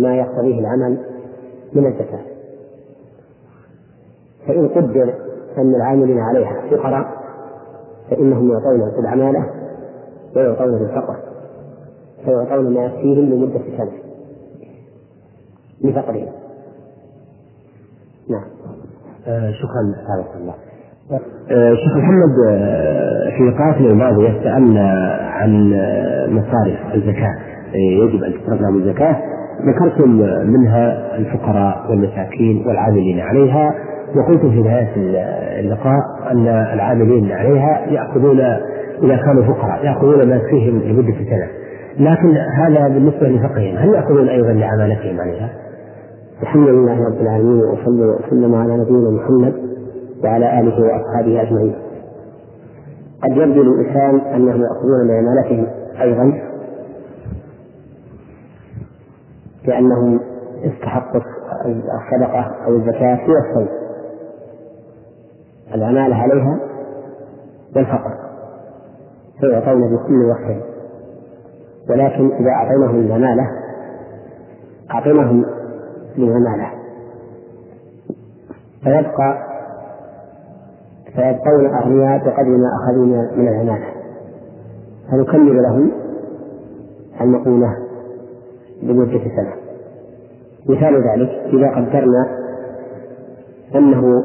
[0.00, 0.98] ما يقتضيه العمل
[1.72, 2.20] من الزكاة.
[4.46, 5.14] فإن قدر
[5.58, 7.22] أن العاملين عليها فقراء
[8.10, 9.46] فإنهم يعطون العمالة
[10.36, 11.16] ويعطون بالفقر
[12.24, 13.92] فيعطون ما يكفيهم لمدة سنة
[15.84, 16.28] لفقرهم.
[18.28, 18.44] نعم.
[19.26, 19.94] آه شكرا.
[20.08, 20.54] حفظك الله
[21.76, 24.88] شيخ محمد آه في لقاءاتنا الماضية سألنا
[25.20, 27.51] عن آه، مصارف الزكاة.
[27.74, 29.16] يجب أن تصرف لهم الزكاة
[29.66, 30.10] ذكرتم
[30.46, 33.74] منها الفقراء والمساكين والعاملين عليها
[34.16, 34.92] وقلتم في نهاية
[35.60, 36.00] اللقاء
[36.30, 38.40] أن العاملين عليها يأخذون
[39.02, 41.48] إذا كانوا فقراء يأخذون ما يكفيهم لمدة سنة
[41.98, 45.50] لكن هذا بالنسبة لفقرهم هل يأخذون أيضا لعمالتهم عليها؟
[46.42, 49.52] الحمد لله رب العالمين وصلى وسلم على نبينا محمد
[50.24, 51.74] وعلى آله وأصحابه أجمعين
[53.22, 55.66] قد يبدو للإنسان أنهم يأخذون لعمالتهم
[56.00, 56.51] أيضا
[59.66, 60.20] لأنهم
[60.64, 61.20] استحقوا
[61.66, 63.68] الصدقة أو الزكاة في وصفين
[65.74, 66.58] العمالة عليها
[67.76, 68.14] والفقر.
[69.40, 70.62] فيعطون بكل وصف
[71.90, 73.50] ولكن إذا أعطيناهم العمالة
[74.90, 75.44] أعطيناهم
[76.16, 76.70] للعمالة.
[78.84, 79.38] فيبقى
[81.14, 83.06] فيبقون أغنياء بقدر ما أخذوا
[83.36, 83.86] من العمالة.
[85.10, 85.92] فنكمل لهم
[87.20, 87.76] المؤونة
[88.82, 89.54] لمدة سنة.
[90.68, 92.38] مثال ذلك إذا قدرنا
[93.74, 94.24] أنه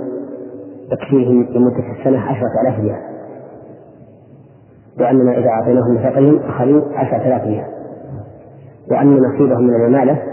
[0.92, 3.02] يكفيهم لمدة السنة عشرة آلاف ريال.
[5.00, 7.68] وأننا إذا أعطيناهم نفقهم أخذوا عشرة آلاف ريال.
[8.92, 10.24] وأن نصيبهم من العمالة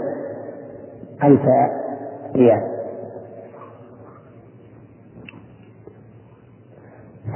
[1.23, 1.41] ألف
[2.35, 2.61] ريال.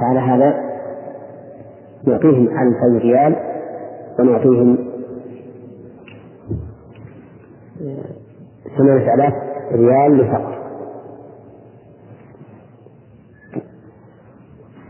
[0.00, 0.70] فعلى هذا
[2.06, 3.36] نعطيهم ألف ريال
[4.18, 4.89] ونعطيهم
[8.80, 9.32] ثمانية آلاف
[9.72, 10.58] ريال لفقر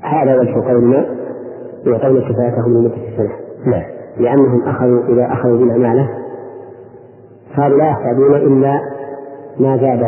[0.02, 1.06] هذا وجه قولنا
[1.86, 3.32] يعطون كفايتهم لمدة سنة
[3.66, 3.82] نعم
[4.18, 6.08] لأنهم أخذوا إذا أخذوا بالعمالة
[7.56, 8.80] صاروا لا يحتاجون إلا
[9.58, 10.02] ما زاد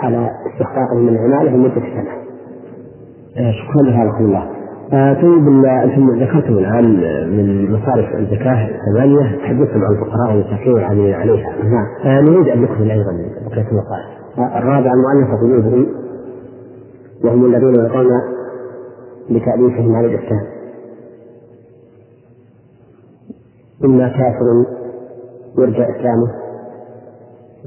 [0.00, 2.10] على استحقاقهم من العمالة لمدة سنة.
[3.36, 4.53] آه، شكرا لك الله.
[4.92, 5.48] طيب
[6.22, 6.84] ذكرتم الان
[7.36, 11.50] من مصارف الزكاة ثمانيه تحدثتم عن الفقراء والمساكين والعاملين عليها.
[11.64, 11.86] نعم.
[12.04, 13.12] آه نريد أن نكمل أيضا
[13.50, 14.38] بقية المصارف.
[14.38, 15.86] آه الرابع المؤلفه قلوبهم
[17.24, 18.08] وهم الذين يقوم
[19.30, 20.46] بتأليفهم على الإسلام
[23.84, 24.64] إما كافر
[25.58, 26.30] يرجى إسلامه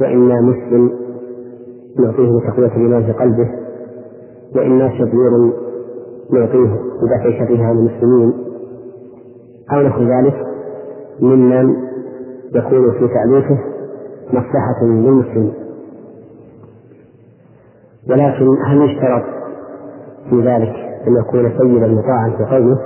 [0.01, 0.91] وإما مسلم
[1.99, 3.49] نعطيه تقوية الإيمان في قلبه
[4.55, 5.51] وإما شرير
[6.33, 8.33] نعطيه بدفع شره عن المسلمين.
[9.73, 10.45] أو نحو ذلك
[11.21, 11.75] ممن
[12.55, 13.57] يكون في تأليفه
[14.27, 15.53] مصلحة للمسلمين
[18.09, 19.23] ولكن هل يشترط
[20.29, 20.75] في ذلك
[21.07, 22.77] أن يكون سيدا مطاعا في قومه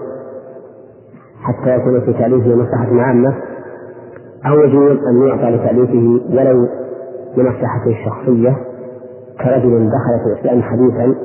[1.41, 3.33] حتى يكون في تأليفه مصلحة عامة؟
[4.45, 6.67] أو يجوز أن يعطى لتأليفه ولو
[7.37, 8.55] لمصلحته الشخصية
[9.43, 11.15] كرجل دخل في الإسلام حديثا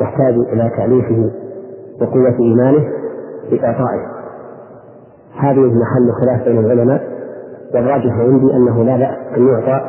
[0.00, 1.30] يحتاج إلى تأليفه
[2.00, 2.84] وقوة إيمانه
[3.50, 4.06] بإعطائه.
[5.36, 7.02] هذه محل خلاف بين العلماء
[7.74, 9.80] والراجح عندي أنه لا بأس أن يعطى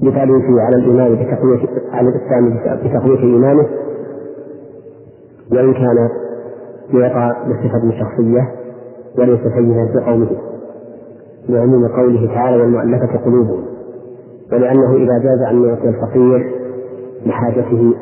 [0.00, 3.66] بتأليفه على الإيمان بتقوية على الإسلام بتقوية إيمانه
[5.52, 6.08] وإن كان
[6.90, 8.48] يعطى بصفة شخصية
[9.18, 10.30] وليس سيدا في قومه
[11.48, 13.64] لعموم قوله تعالى والمؤلفة قلوبهم
[14.52, 16.52] ولأنه إذا جاز أن يعطي الفقير
[17.26, 17.94] لحاجته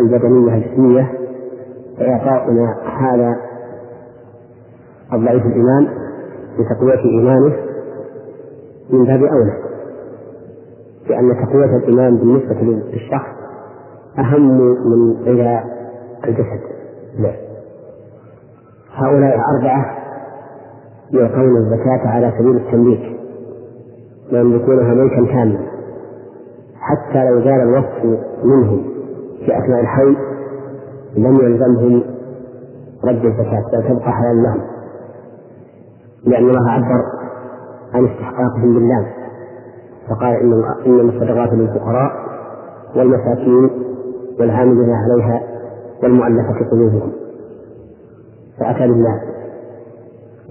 [0.00, 1.10] البدنية الجسمية
[1.98, 3.36] فإعطاؤنا هذا
[5.12, 5.88] الضعيف الإيمان
[6.58, 7.56] لتقوية إيمانه
[8.90, 9.52] من باب أولى.
[11.08, 13.28] لأن تقوية الإيمان بالنسبة للشخص
[14.18, 15.64] أهم من غذاء
[16.24, 16.60] الجسد.
[17.18, 17.32] لا.
[18.94, 19.98] هؤلاء الأربعة
[21.10, 23.18] يعطون الزكاة على سبيل التمليك
[24.32, 25.58] ويملكونها ملكا كاملا
[26.80, 28.04] حتى لو زال الوصف
[28.44, 28.84] منهم
[29.46, 30.16] في أثناء الحول
[31.16, 32.02] لم يلزمهم
[33.04, 34.60] رد الزكاة بل تبقى حلالا لهم
[36.24, 37.02] لأن الله عبر
[37.94, 39.06] عن استحقاقهم بالله.
[40.08, 42.12] فقال إن إنما الصدقات للفقراء
[42.96, 43.70] والمساكين
[44.40, 45.42] والعاملين عليها
[46.02, 47.12] والمؤلفة قلوبهم.
[48.60, 49.20] فأتى بالله.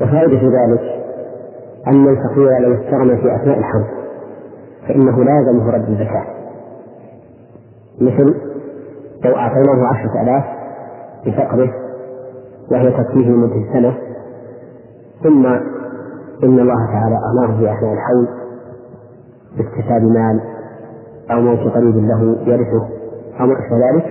[0.01, 0.82] وفائدة ذلك
[1.88, 3.86] أن الفقير لو استغنى في أثناء الحرب
[4.88, 6.26] فإنه لا يلزمه رد الزكاة
[8.01, 8.47] مثل
[9.28, 10.43] لو أعطيناه عشرة آلاف
[11.25, 11.73] بفقره
[12.71, 13.97] وهي تكفيه لمدة سنة
[15.23, 15.45] ثم
[16.43, 18.28] إن الله تعالى أمره في أثناء الحول
[19.57, 20.41] باكتساب مال
[21.32, 22.88] أو موت قريب له يرثه
[23.39, 24.05] أو ما أشبه ذلك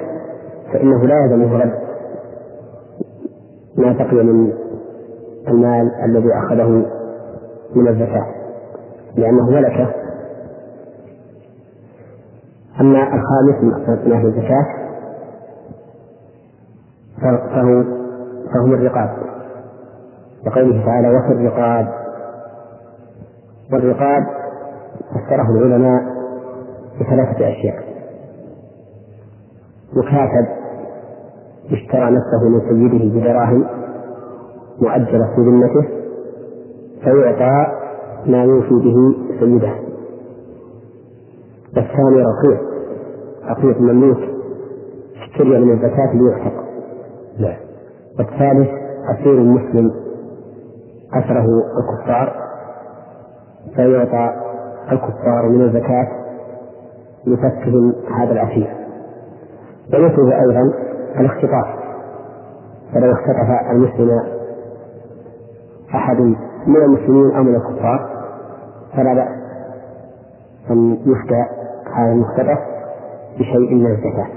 [0.72, 1.72] فإنه لا يلزمه رد.
[3.76, 4.52] ما بقي من
[5.48, 6.86] المال الذي أخذه
[7.74, 8.26] من الزكاة
[9.16, 9.90] لأنه ملكة.
[12.80, 14.85] أما الخامس من أهل الزكاة
[17.20, 17.84] فهو
[18.54, 19.10] فهم الرقاب.
[20.46, 21.88] لقوله تعالى وفي الرقاب.
[23.72, 24.22] والرقاب
[25.10, 26.02] فسره العلماء
[27.00, 27.84] بثلاثة أشياء.
[29.92, 30.46] مكاتب
[31.72, 33.64] اشترى نفسه من سيده بدراهم
[34.82, 35.88] مؤجلة في ذمته
[37.04, 37.66] فيعطى
[38.26, 39.72] ما يوفي به سيده.
[41.76, 42.60] والثاني رقيق
[43.50, 44.18] رقيق مملوك
[45.22, 46.65] اشتري من الزكاة ليعتق
[47.38, 47.56] نعم
[48.18, 48.68] والثالث
[49.14, 49.90] أسير مسلم
[51.14, 51.46] أسره
[51.78, 52.46] الكفار
[53.76, 54.30] فيعطى
[54.92, 56.08] الكفار من الزكاة
[57.26, 58.74] لفكهم هذا الأسير
[59.94, 60.72] ومثله أيضا
[61.20, 61.66] الاختطاف.
[62.94, 64.20] فلو اختطف المسلم
[65.94, 66.20] أحد
[66.66, 68.08] من المسلمين أو من الكفار
[68.96, 69.28] فلا بأس
[70.70, 71.44] أن يفتى
[71.96, 72.58] هذا المختطف
[73.38, 74.28] بشيء من الزكاة.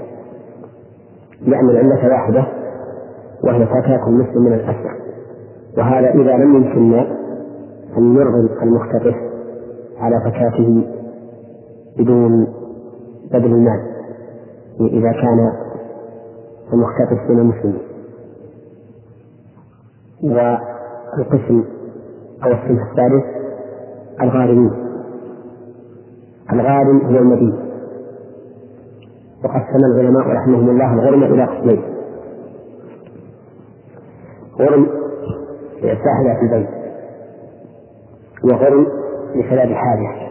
[1.40, 2.46] لأن العلة واحدة
[3.44, 5.00] وهي فتاة المسلم من الأسماء
[5.78, 7.16] وهذا إذا لم يمكننا
[7.98, 9.14] أن نرغم المختطف
[9.98, 10.84] على فكاته
[11.98, 12.46] بدون
[13.32, 13.90] بذل المال
[14.80, 15.52] إذا كان
[16.72, 17.82] المختطف من المسلمين.
[20.22, 21.64] والقسم
[22.44, 23.24] أو الصنف الثالث
[24.22, 24.70] الغارمين.
[26.52, 27.54] الغارم هو المدين.
[29.44, 31.99] وقسم العلماء رحمهم الله الغرم إلى قسمين.
[34.60, 34.86] غرم
[35.78, 36.68] لساحة البيت
[38.44, 38.86] وغرم
[39.34, 40.30] لسبب الحاجة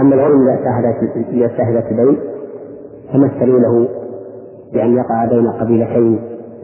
[0.00, 0.48] أما الغرم
[1.28, 2.20] إذا شاهدت البيت
[3.12, 3.88] فمثلوا له
[4.72, 6.20] بأن يقع بين قبيلتين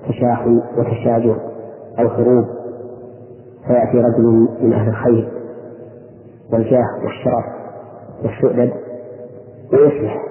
[0.09, 1.37] تشاحن وتشاجر
[1.99, 2.45] أو حروب.
[3.67, 5.29] فيأتي رجل من أهل الخير
[6.53, 7.45] والجاه والشرف
[8.25, 8.73] والسؤدد
[9.73, 10.27] ويصلح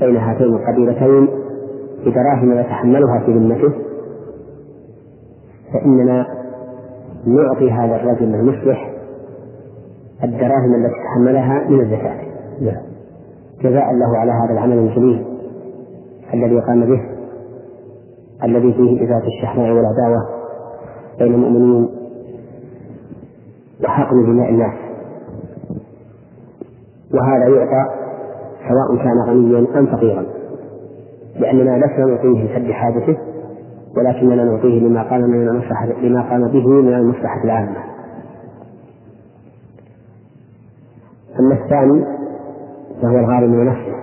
[0.00, 1.28] بين هاتين القبيلتين
[2.06, 3.72] بدراهم يتحملها في ذمته
[5.72, 6.26] فإننا
[7.26, 8.90] نعطي هذا الرجل المصلح
[10.24, 12.20] الدراهم التي تحملها من الزكاة
[12.60, 12.82] نعم.
[13.60, 15.24] جزاء له على هذا العمل الجليل
[16.34, 17.00] الذي قام به
[18.44, 20.28] الذي فيه إزالة الشحناء والعداوة
[21.18, 21.88] بين المؤمنين
[23.84, 24.74] وحقن دماء الناس
[27.14, 27.90] وهذا يعطى
[28.68, 30.26] سواء كان غنيا أم فقيرا
[31.38, 33.16] لأننا لسنا نعطيه لسد حاجته
[33.98, 37.76] ولكننا نعطيه لما قام من المصلحة لما قام به من المصلحة العامة.
[41.40, 42.04] أما الثاني
[43.02, 43.94] فهو الغارم لنفسه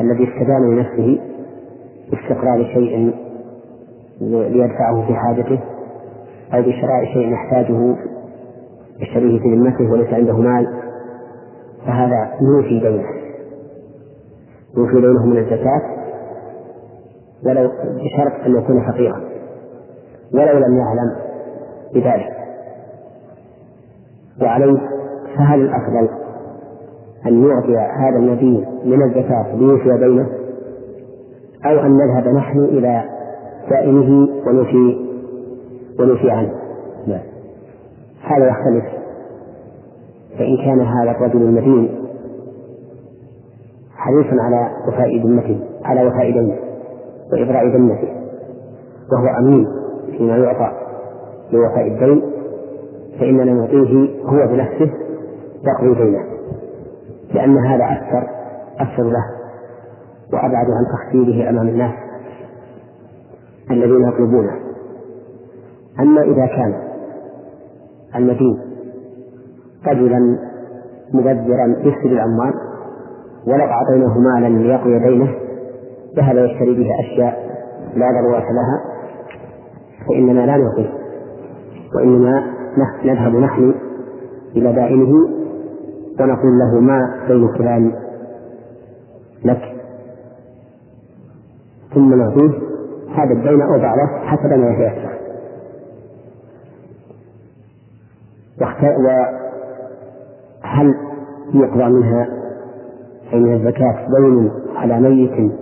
[0.00, 1.20] الذي استدان لنفسه
[2.10, 3.14] باستقرار شيء
[4.20, 5.60] ليدفعه في حاجته
[6.54, 7.96] أو بشراء شيء يحتاجه
[9.00, 10.66] يشتريه في ذمته وليس عنده مال
[11.86, 13.04] فهذا يوفي دينه
[14.76, 16.01] يوفي دينه من الزكاة
[17.46, 19.20] ولو بشرط أن يكون فقيرا
[20.34, 21.16] ولو لم يعلم
[21.94, 22.42] بذلك.
[24.42, 24.80] وعليه
[25.36, 26.08] فهل الأفضل
[27.26, 30.28] أن يعطي هذا النبي من الزكاة ليوفي دينه
[31.66, 33.02] أو أن نذهب نحن إلى
[33.70, 34.96] دائمه ونوفي
[36.00, 36.52] ونوفي عنه؟
[37.06, 37.20] لا.
[38.22, 38.84] هذا يختلف.
[40.38, 41.98] فإن كان هذا الرجل المدين
[43.96, 46.71] حريصا على وفاء ذمته على وفاء دينه.
[47.32, 48.08] وإبراء ذمته
[49.12, 49.66] وهو أمين
[50.16, 50.72] فيما يعطى
[51.52, 52.22] لوفاء الدين
[53.20, 54.90] فإننا نعطيه هو بنفسه
[55.64, 56.24] يقضي دينه.
[57.34, 58.28] لأن هذا أكثر
[58.80, 59.24] أكثر له
[60.32, 61.92] وأبعد عن تخفيضه أمام الناس
[63.70, 64.60] الذين يطلبونه.
[66.00, 66.74] أما إذا كان
[68.16, 68.58] المدين
[69.86, 70.38] رجلا
[71.12, 72.54] مبذرا يفسد الأموال
[73.46, 75.41] ولو أعطيناه مالا ليقضي دينه
[76.16, 77.52] ذهب يشتري به أشياء
[77.96, 78.84] لا ضرورة لها
[80.08, 80.90] فإننا لا نعطيه
[81.94, 82.44] وإنما
[83.04, 83.74] نذهب نحن
[84.56, 85.12] إلى دائمه
[86.20, 87.92] ونقول له ما بين فلان
[89.44, 89.62] لك؟
[91.94, 92.50] ثم نعطيه
[93.14, 95.12] هذا الدين أو بعضه حسب ما يتيسر.
[100.64, 100.94] وهل
[101.54, 102.28] يقضى منها
[103.32, 105.52] أي من الزكاة دين على ميت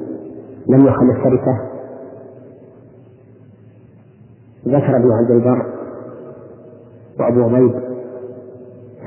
[0.71, 1.59] لم يخل التركة
[4.67, 5.67] ذكر ابن عبد البر
[7.21, 7.75] وأبو عبيد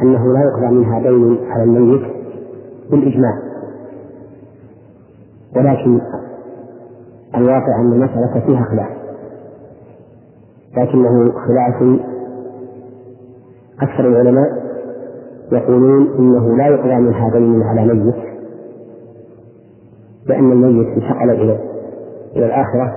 [0.02, 2.02] أنه لا يقضى منها دين على الميت
[2.92, 3.40] بالإجماع.
[5.56, 6.02] ولكن
[7.36, 8.90] الواقع أن المسألة فيها خلاف.
[10.78, 12.00] لكنه خلاف.
[13.82, 14.64] أكثر العلماء
[15.52, 18.33] يقولون إنه لا يقضى منها دين على ميت
[20.28, 21.60] لأن الميت انتقل إلى
[22.36, 22.94] إلى الآخرة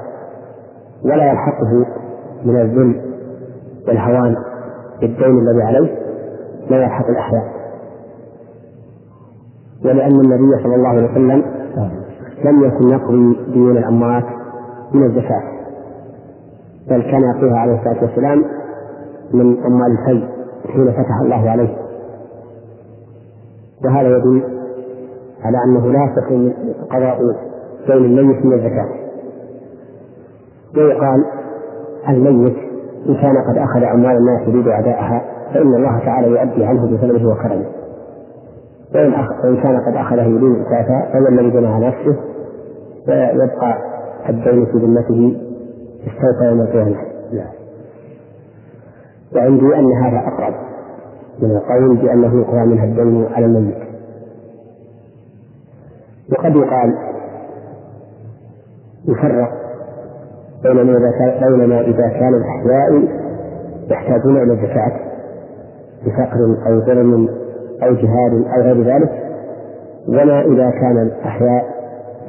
[1.04, 1.86] ولا يلحقه
[2.44, 3.00] من الذل
[3.88, 4.36] والهوان
[5.00, 5.96] بالدين الذي عليه
[6.70, 7.44] ما يلحق الأحياء.
[9.84, 11.44] ولأن النبي صلى الله عليه وسلم
[12.44, 14.24] لم يكن يقضي ديون الأموات
[14.92, 15.42] من الزكاة
[16.90, 18.44] بل كان يقضيها عليه الصلاة والسلام
[19.32, 20.28] من أموال الحي
[20.72, 21.76] حين فتح الله عليه.
[23.84, 24.55] وهذا يدل
[25.46, 26.52] على أنه لا يصح
[26.90, 27.18] قضاء
[27.86, 28.88] دين الميت من الزكاة.
[30.76, 31.24] ويقال
[32.08, 32.56] الميت
[33.08, 35.22] إن كان قد أخذ أموال الناس يريد أداءها
[35.54, 37.66] فإن الله تعالى يؤدي عنه بفضله وكرمه.
[38.94, 39.12] وإن,
[39.62, 42.16] كان قد أخذه يريد زكاة فهو الذي على نفسه؟
[43.08, 43.78] ويبقى
[44.28, 45.36] الدين في ذمته
[46.06, 46.96] استوفى يوم القيامة.
[47.32, 47.44] لا
[49.36, 50.54] وعندي أن هذا أقرب
[51.42, 53.85] من القول بأنه يقضى منها الدين على الميت.
[56.32, 56.94] وقد يقال
[59.08, 59.50] يفرق
[60.62, 63.08] بينما إذا بينما إذا كان الأحياء
[63.90, 64.92] يحتاجون إلى الزكاة
[66.06, 67.28] بفقر أو ظلم
[67.82, 69.10] أو جهاد أو غير ذلك
[70.08, 71.64] وما إذا كان الأحياء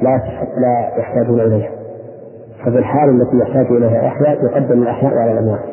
[0.02, 0.20] لا
[0.56, 1.70] لا يحتاجون إليها.
[2.64, 5.64] ففي الحال التي يحتاج إليها الأحياء يقدم الأحياء على الأموات.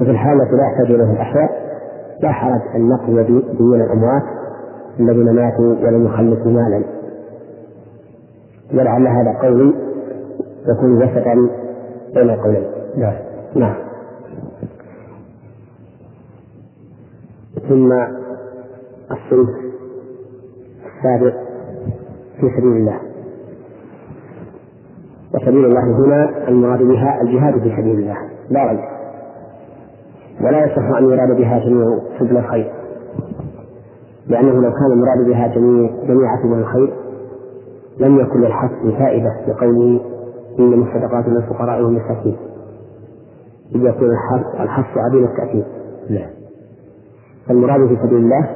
[0.00, 1.50] وفي الحال التي لا يحتاج إليها الأحياء
[2.20, 3.22] لا حرج أن نقضي
[3.58, 4.22] ديون الأموات
[5.00, 6.84] الذين ماتوا ولم يخلصوا مالا.
[8.72, 9.74] ولعل هذا قولي
[10.68, 11.48] يكون وسطا
[12.14, 12.64] بين القولين.
[12.96, 13.14] نعم.
[13.54, 13.74] نعم.
[17.68, 17.92] ثم
[19.12, 19.48] الصنف
[20.86, 21.34] السابق
[22.40, 23.00] في سبيل الله.
[25.34, 28.16] وسبيل الله هنا المراد بها الجهاد في سبيل الله.
[28.50, 28.80] لا ريب
[30.40, 32.72] ولا يصح أن يراد بها جميع سبل الخير.
[34.26, 37.09] لأنه لو كان المراد بها جميع جميع سبل الخير
[38.00, 40.00] لم يكن للحث فائدة لقوله
[40.58, 42.36] إنما الصدقات للفقراء والمساكين
[43.74, 45.64] إذ يكون الحث الحث عديم التأكيد.
[46.08, 46.26] لا
[47.48, 48.50] فالمراد في سبيل الله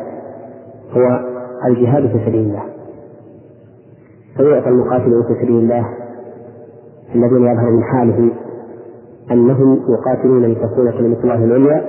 [0.92, 1.20] هو
[1.66, 2.62] الجهاد في سبيل الله.
[4.36, 5.88] فيعطى المقاتل في سبيل الله
[7.14, 8.30] الذين يظهر من حاله
[9.30, 11.84] أنهم يقاتلون لتكون كلمة الله العليا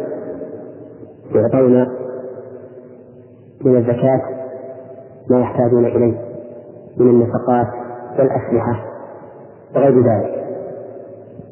[1.36, 1.88] يعطون
[3.66, 4.22] من الزكاة
[5.30, 6.25] ما يحتاجون إليه.
[7.00, 7.68] من النفقات
[8.20, 8.86] والأسلحة
[9.76, 10.46] وغير ذلك.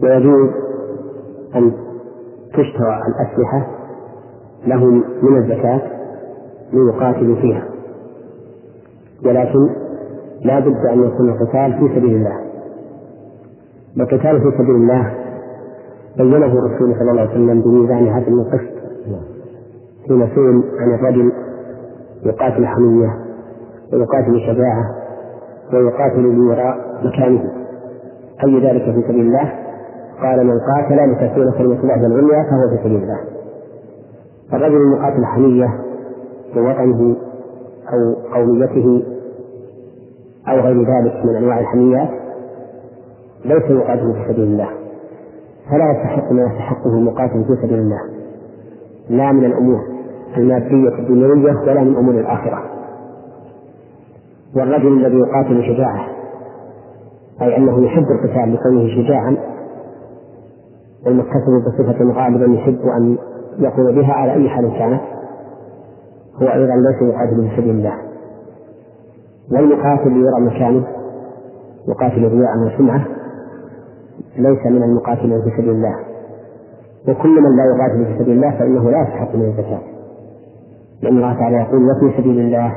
[0.03, 0.49] ويجوز
[1.55, 1.71] أن
[2.49, 3.67] تشترى الأسلحة
[4.67, 5.81] لهم من الزكاة
[6.73, 7.63] ليقاتلوا فيها.
[9.25, 9.69] ولكن
[10.41, 12.39] لا بد أن يكون القتال في سبيل الله.
[13.97, 15.13] والقتال في سبيل الله
[16.17, 18.73] بينه الرسول صلى الله عليه وسلم بميزان عدل القسط
[20.07, 21.31] حين سئل عن الرجل
[22.25, 23.09] يقاتل حمية
[23.93, 25.02] ويقاتل شجاعة
[25.75, 27.51] ويقاتل لوراء مكانه.
[28.45, 29.53] أي ذلك في سبيل الله؟
[30.21, 33.19] قال من قاتل لتكون كلمة الله العليا فهو في سبيل الله.
[34.53, 35.79] الرجل المقاتل حمية
[36.55, 37.15] لوطنه
[37.93, 39.03] أو قوميته
[40.47, 42.09] أو غير ذلك من أنواع الحميات
[43.45, 44.69] ليس يقاتل في سبيل الله.
[45.71, 47.99] فلا يستحق ما يستحقه المقاتل في سبيل الله.
[49.09, 49.79] لا من الأمور
[50.37, 52.72] المادية الدنيوية ولا من أمور الآخرة.
[54.55, 56.07] والرجل الذي يقاتل شجاعة
[57.41, 59.37] أي أنه يحب القتال لكونه شجاعا
[61.05, 63.17] والمكتسب بصفة غالبا يحب أن
[63.59, 65.01] يقوم بها على أي حال كانت
[66.41, 67.93] هو أيضا ليس يقاتل في سبيل الله.
[69.51, 70.87] والمقاتل ليرى مكانه
[71.87, 73.05] يقاتل رياء وسمعة
[74.37, 75.95] ليس من المقاتلين في سبيل الله.
[77.07, 79.79] وكل من لا يقاتل في سبيل الله فإنه لا يستحق من الزكاة
[81.01, 82.75] لأن الله تعالى يقول وفي سبيل الله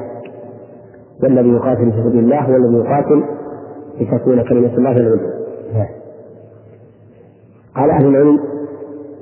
[1.23, 3.25] والذي يقاتل في سبيل الله هو الذي يقاتل
[4.01, 5.37] لتكون كلمة الله العليا
[7.77, 8.41] قال أهل العلم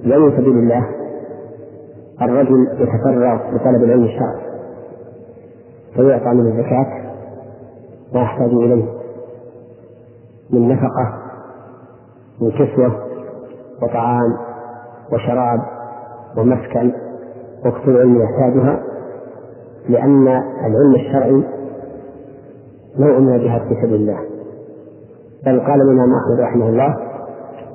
[0.04, 0.86] يوم سبيل الله؟
[2.22, 4.44] الرجل يتفرغ لطلب العلم الشرعي
[5.94, 6.86] فيعطى من الزكاة
[8.14, 8.84] ما يحتاج إليه
[10.50, 11.18] من نفقة
[12.40, 13.04] من كسوة
[13.82, 14.36] وطعام
[15.12, 15.60] وشراب
[16.36, 16.92] ومسكن
[17.66, 18.82] وكتب العلم يحتاجها
[19.88, 20.28] لأن
[20.66, 21.44] العلم الشرعي
[22.98, 24.18] نوع من الجهاد في سبيل الله.
[25.46, 26.96] بل قال الإمام أحمد رحمه الله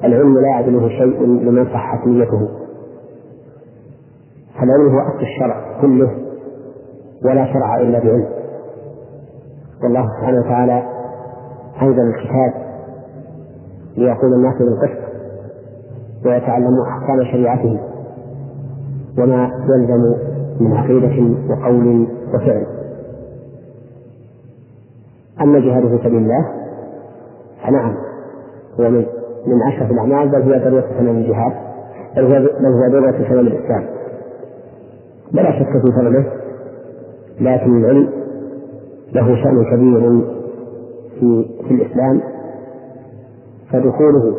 [0.03, 2.49] العلم لا يعدله شيء لمن صحت نيته
[4.59, 6.11] فالعلم هو أصل الشرع كله
[7.25, 8.27] ولا شرع إلا بعلم.
[9.83, 10.83] والله سبحانه وتعالى
[11.81, 12.53] أنزل الكتاب
[13.97, 15.09] ليقول الناس بالقسط
[16.25, 17.79] ويتعلموا أحكام شريعته
[19.19, 20.15] وما يلزم
[20.59, 22.78] من عقيدة وقول وفعل.
[25.41, 26.45] أما الجهاد في سبيل الله
[27.63, 27.95] فنعم
[28.79, 29.05] هو من
[29.47, 31.53] من أشرف الأعمال بل هي ذروة سنن الجهاد
[32.15, 33.85] بل هو بل ذروة سنن الإسلام.
[35.33, 36.25] ولا شك في فضله
[37.41, 38.09] لكن العلم
[39.13, 40.21] له شأن كبير
[41.19, 42.21] في في الإسلام.
[43.71, 44.35] فدخوله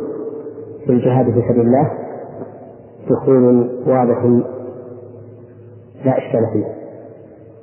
[0.87, 1.91] في الجهاد في سبيل الله
[3.11, 4.25] دخول واضح
[6.05, 6.67] لا إشكال فيه.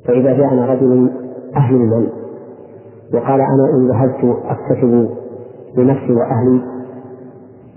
[0.08, 1.12] فإذا جاءنا رجل
[1.56, 2.10] أهل العلم
[3.14, 5.10] وقال أنا إن ذهبت أكتسب
[5.78, 6.62] لنفسي وأهلي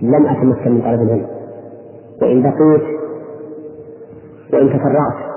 [0.03, 1.27] لم أتمكن من طلب العلم
[2.23, 2.83] وإن بقيت
[4.53, 5.31] وإن تفرعت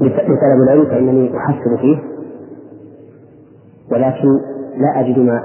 [0.00, 1.98] لطلب العلم فإنني أحسن فيه
[3.92, 4.40] ولكن
[4.76, 5.40] لا أجد ما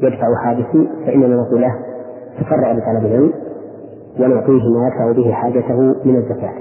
[0.00, 1.74] يدفع حادثي فإننا نقول له
[2.40, 3.32] تفرع لطلب العلم
[4.20, 6.54] ونعطيه ما يدفع به حاجته من الزكاة.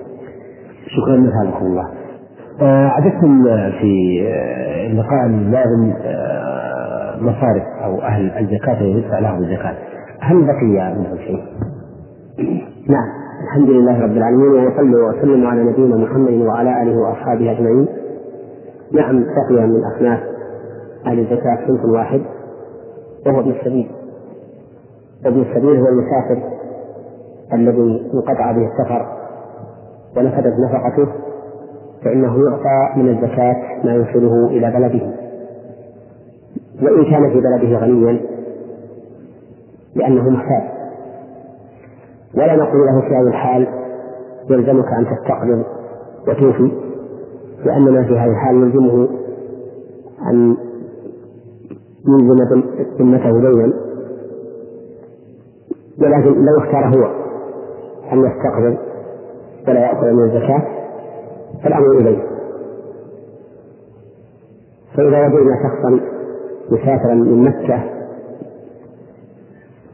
[0.87, 1.87] شكرا لك الله.
[2.61, 9.75] آه عددتم في آه، اللقاء اللازم آه مصارف أو أهل الزكاة يدفع لهم الزكاة.
[10.19, 11.43] هل بقي منهم شيء؟
[12.93, 13.09] نعم
[13.43, 17.87] الحمد لله رب العالمين وصلى وسلم على نبينا محمد وعلى آله وأصحابه أجمعين.
[18.93, 20.19] نعم بقي من أصناف
[21.05, 22.21] أهل الزكاة صنف واحد
[23.25, 23.89] وهو ابن السبيل
[25.25, 26.43] وابن السبيل هو المسافر
[27.53, 29.05] الذي انقطع به السفر
[30.17, 31.26] ونفدت نفقته
[32.03, 35.13] فإنه يعطى من الزكاة ما يوصله إلى بلده.
[36.81, 38.19] وإن كان في بلده غنيا
[39.95, 40.63] لأنه محتاج.
[42.35, 43.67] ولا نقول له في هذه الحال
[44.49, 45.63] يلزمك أن تستقبل
[46.27, 46.71] وتوفي
[47.65, 49.07] لأننا في هذه الحال يلزمه
[50.31, 50.57] أن
[52.07, 52.63] يلزم
[52.99, 53.73] ذمته دينا
[56.01, 57.05] ولكن لو اختار هو
[58.13, 58.77] أن يستقبل
[59.67, 60.76] ولا يأكل من الزكاة.
[61.63, 62.23] فالأمر إليه
[64.95, 65.99] فإذا وجدنا شخصا
[66.71, 67.83] مسافرا من مكة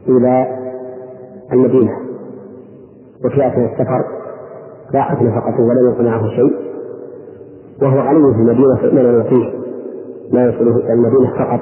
[0.08, 0.46] إلى
[1.52, 1.92] المدينة
[3.24, 4.04] وفي السفر
[4.92, 6.56] ضاعت نفقته ولم يكن معه شيء
[7.82, 9.52] وهو غني في المدينة فإننا نعطيه
[10.32, 11.60] ما يصله إلى المدينة فقط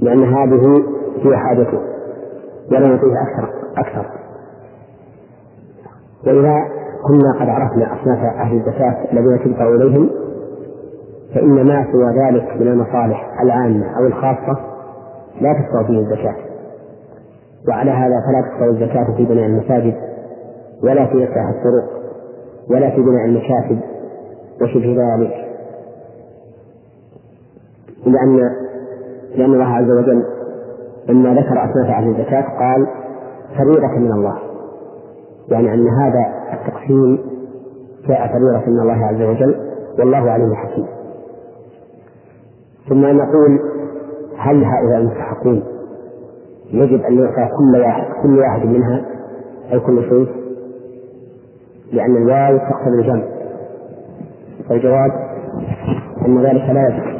[0.00, 0.82] لأن هذه
[1.22, 1.80] هي حاجته
[2.72, 4.06] ولا نعطيه أكثر أكثر.
[6.26, 6.54] وإذا
[7.06, 10.10] كنا قد عرفنا أصناف أهل الزكاة الذين تدفع إليهم
[11.34, 14.58] فإن ما سوى ذلك من المصالح العامة أو الخاصة
[15.40, 16.36] لا تدفع فيه الزكاة.
[17.68, 19.94] وعلى هذا فلا تدفع الزكاة في بناء المساجد
[20.82, 21.84] ولا في إصلاح الطرق
[22.70, 23.80] ولا في بناء المكاتب
[24.62, 25.46] وشبه ذلك.
[28.06, 28.40] لأن
[29.36, 30.24] لأن الله عز وجل
[31.08, 32.86] لما ذكر أصناف أهل الزكاة قال
[33.58, 34.38] فريضة من الله.
[35.48, 36.35] يعني أن هذا
[36.86, 37.18] التقسيم
[38.08, 39.56] جاء فريضة من الله عز وجل
[39.98, 40.86] والله عليم حكيم.
[42.88, 43.60] ثم نقول
[44.38, 45.62] هل هؤلاء المستحقون
[46.70, 49.04] يجب أن يعطى كل واحد كل واحد منها
[49.72, 50.26] أي كل شيء
[51.92, 53.24] لأن الواو تقتضي الجمع.
[54.68, 55.10] فالجواب
[56.26, 57.16] أن ذلك لا يجب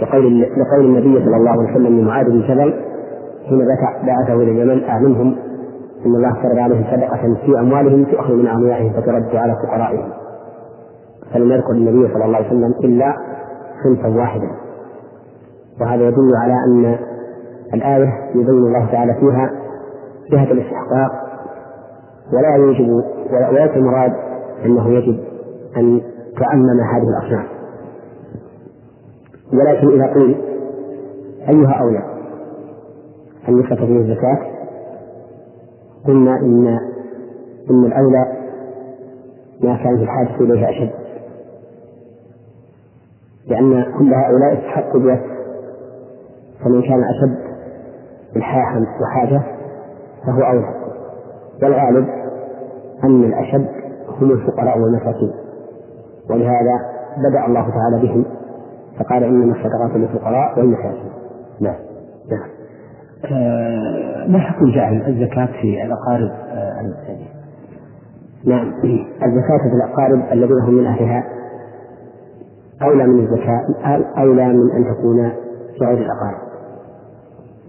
[0.00, 2.74] لقول لقول النبي صلى الله عليه وسلم لمعاذ بن جبل
[3.48, 3.58] حين
[4.06, 5.36] بعثه إلى اليمن أعلمهم
[6.06, 10.12] أن الله فرض عليهم صدقة في أموالهم تؤخذ من أغنيائهم فترد على فقرائهم.
[11.34, 13.16] فلم يذكر النبي صلى الله عليه وسلم إلا
[13.84, 14.50] صنفا واحدا.
[15.80, 16.98] وهذا يدل على أن
[17.74, 19.50] الآية يبين الله تعالى فيها
[20.32, 21.10] جهة الاستحقاق
[22.32, 22.88] ولا يوجب
[23.32, 24.12] وليس المراد
[24.64, 25.18] أنه يجب
[25.76, 26.00] أن
[26.40, 27.46] تعمم هذه الأصناف.
[29.52, 30.36] ولكن إذا قيل
[31.48, 32.02] أيها أولى
[33.48, 34.57] أن يصرف فيه الزكاة
[36.06, 36.66] قلنا إن
[37.70, 38.26] إن الأولى
[39.60, 40.90] ما كان في الحاجة إليه أشد.
[43.46, 45.22] لأن كل هؤلاء استحقوا بيت
[46.64, 47.38] فمن كان أشد
[48.36, 49.42] إلحاحا وحاجة
[50.26, 50.74] فهو أولى.
[51.62, 52.08] والغالب
[53.04, 53.68] أن الأشد
[54.08, 55.32] هم الفقراء والمساكين.
[56.30, 56.80] ولهذا
[57.16, 58.24] بدأ الله تعالى بهم
[58.98, 61.12] فقال إنما الصدقات للفقراء والمساكين.
[61.60, 61.76] نعم.
[62.30, 62.57] نعم.
[64.28, 67.28] ما حكم جعل الزكاة في الأقارب آه، المحتاجين؟
[68.44, 68.72] نعم.
[69.24, 71.24] الزكاة في الأقارب الذين هم من أهلها
[72.82, 73.66] أولى من الزكاة
[74.18, 75.32] أولى من أن تكون
[75.78, 76.48] في غير الأقارب.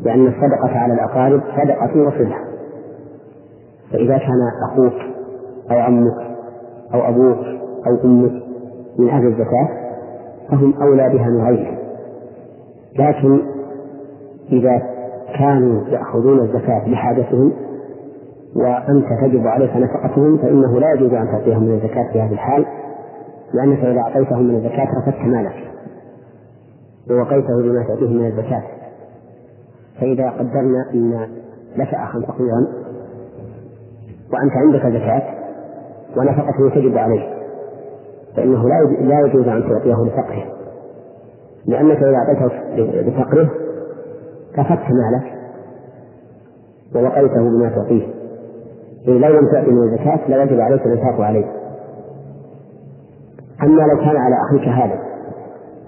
[0.02, 2.36] لأن الصدقة على الأقارب صدقة وصلة
[3.92, 4.40] فإذا كان
[4.72, 4.94] أخوك
[5.72, 6.18] أو عمك
[6.94, 7.46] أو أبوك
[7.88, 8.44] أو أمك
[9.00, 9.68] من أهل الزكاة
[10.50, 11.78] فهم أولى بها من غيرهم.
[13.00, 13.42] لكن
[14.52, 14.99] إذا
[15.38, 17.54] كانوا يأخذون الزكاة لحاجتهم
[18.56, 22.66] وأنت تجب عليك نفقتهم فإنه لا يجوز أن تعطيهم من الزكاة في هذه الحال
[23.54, 25.56] لأنك إذا أعطيتهم من الزكاة رفدت مالك
[27.10, 28.64] ووقيته بما تعطيه من الزكاة.
[30.00, 31.28] فإذا قدرنا أن
[31.76, 32.68] لك أخا فقيرا
[34.34, 35.24] وأنت عندك زكاة
[36.18, 37.40] ونفقته تجب عليه
[38.36, 40.46] فإنه لا لا يجوز أن تعطيه لفقره.
[41.66, 42.56] لأنك إذا أعطيته
[43.02, 43.50] لفقره
[44.64, 45.34] كفت مالك
[46.96, 48.08] ووقيته بما تعطيه.
[49.08, 51.46] إذ لو لم تأتي من الزكاة لوجب عليك الإنفاق عليه.
[53.64, 55.00] أما لو كان على أخيك هذا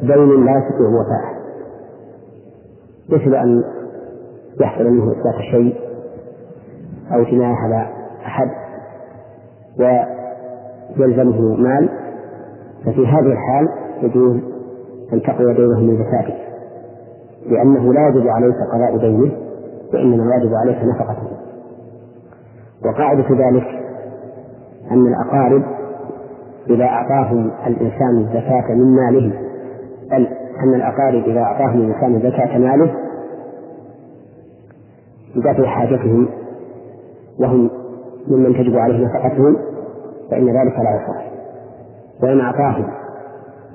[0.02, 1.42] دين لا يستطيع وفاءه
[3.10, 3.64] مثل أن
[4.62, 5.76] يحصل منه إثبات شيء
[7.14, 7.88] أو جناية على
[8.26, 8.50] أحد
[11.00, 11.90] ويلزمه مال
[12.86, 13.70] ففي هذه الحال
[14.02, 14.38] يجوز
[15.14, 16.51] أن تقضي دينه من زكاته.
[17.46, 19.32] لأنه لا يجب عليك قضاء دينه
[19.94, 21.28] وإنما يجب عليك نفقته
[22.86, 23.68] وقاعدة ذلك
[24.92, 25.64] أن الأقارب
[26.70, 29.34] إذا أعطاهم الإنسان الزكاة من ماله
[30.12, 30.28] بل
[30.64, 32.96] أن الأقارب إذا أعطاهم الإنسان زكاة ماله
[35.36, 36.28] لدفع حاجتهم
[37.40, 37.70] وهم
[38.28, 39.58] ممن تجب عليه نفقتهم
[40.32, 41.32] فإن ذلك لا يصح.
[42.24, 42.88] وإن أعطاهم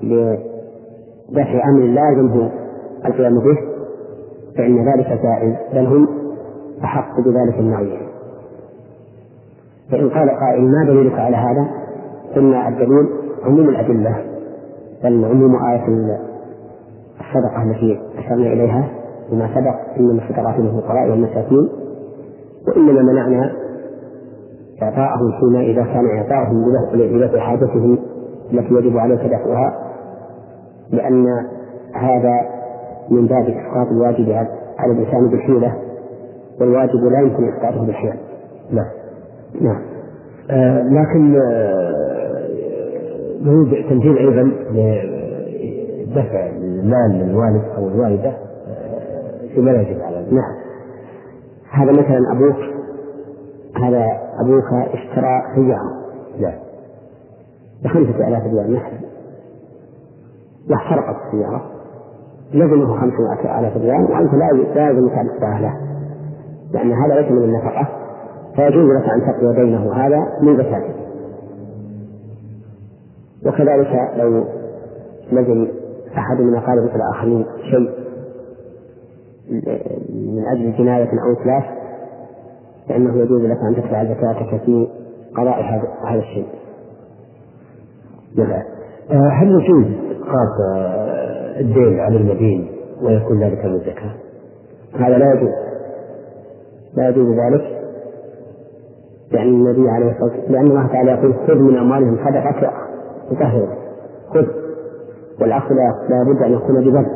[0.02, 2.50] لدفع أمر لا يلزمه
[3.06, 3.58] القيام به
[4.56, 6.08] فإن ذلك جائز بل هم
[6.84, 8.06] أحق بذلك النوعين
[9.90, 11.68] فإن قال قائل ما دليلك على هذا؟
[12.36, 13.08] قلنا الدليل
[13.44, 14.24] عموم الأدلة
[15.04, 15.86] بل عموم آية
[17.20, 18.88] الصدقة التي أشرنا إليها
[19.30, 21.68] بما سبق إنما الصدقات للفقراء والمساكين
[22.68, 23.52] وإنما منعنا
[24.82, 26.64] إعطاءهم فيما إذا كان إعطاءهم
[26.94, 27.98] لدفع حاجتهم
[28.52, 29.74] التي يجب عليك دفعها
[30.90, 31.26] لأن
[31.94, 32.55] هذا
[33.10, 34.30] من باب إسقاط الواجب
[34.78, 35.74] على الإنسان بالحيلة
[36.60, 38.16] والواجب لا يمكن إسقاطه بالحيلة.
[38.70, 38.86] نعم.
[39.60, 39.82] نعم.
[40.50, 42.46] آه لكن آه
[43.42, 44.42] نريد تمثيل أيضا
[46.06, 50.54] لدفع المال للوالد أو الوالدة آه فيما لا يجب على نعم.
[51.70, 52.56] هذا مثلا أبوك
[53.82, 54.06] هذا
[54.40, 56.06] أبوك اشترى سيارة
[56.40, 56.58] نعم.
[57.84, 59.06] بخمسة آلاف ريال مثلا
[60.70, 61.75] واحترقت السيارة.
[62.54, 65.76] لزمه خمسة آلاف ريال وأنت لا لازمك أن تدفع له
[66.72, 67.88] لأن هذا ليس من النفقة
[68.56, 70.94] فيجوز لك أن تقضي دينه هذا من زكاته
[73.46, 74.44] وكذلك لو
[75.32, 75.68] لزم
[76.18, 77.90] أحد من أقاربك الآخرين شيء
[80.10, 81.64] من أجل جناية أو إتلاف
[82.88, 84.88] فإنه يجوز لك أن تدفع زكاتك في
[85.36, 85.62] قضاء
[86.08, 86.46] هذا الشيء.
[88.36, 88.62] نعم.
[89.10, 91.15] هل يجوز إسقاط
[91.60, 92.68] الدين على المدين
[93.02, 94.14] ويكون ذلك من الزكاة؟
[94.94, 95.52] هذا لا يجوز.
[96.96, 97.76] لا يجوز ذلك.
[99.32, 102.72] لأن النبي عليه الصلاة والسلام لأن الله تعالى يقول خذ من أموالهم صدقة
[103.30, 103.68] تطهر
[104.34, 104.46] خذ.
[105.40, 105.74] والأخذ
[106.08, 107.06] لا بد أن يكون بذل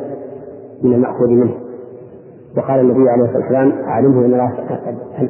[0.83, 1.55] من المأخوذ منه.
[2.57, 4.53] وقال النبي عليه الصلاة والسلام أعلمه أن الله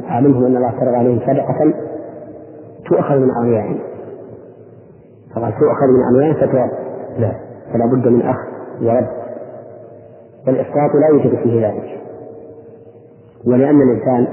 [0.08, 1.74] أعلمه أن الله فرض عليهم صدقة
[2.90, 3.78] تؤخذ من أغنيائهم.
[5.34, 6.70] فقال تؤخذ من أغنيائهم؟ فترد
[7.18, 7.32] لا
[7.72, 8.59] فلا بد من أخذ.
[8.82, 9.08] ورد
[10.46, 12.00] والإسقاط لا يوجد فيه ذلك.
[13.46, 14.26] ولأن الإنسان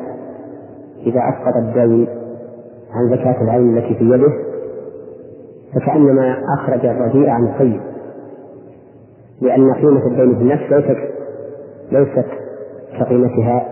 [1.06, 2.08] إذا أسقط الدين
[2.94, 4.34] عن زكاة العين التي في يده
[5.76, 7.82] فكأنما أخرج الرديء عن الطيب.
[9.42, 10.98] لأن قيمة الدين في النفس ليست
[11.92, 12.28] ليست
[13.00, 13.70] كقيمتها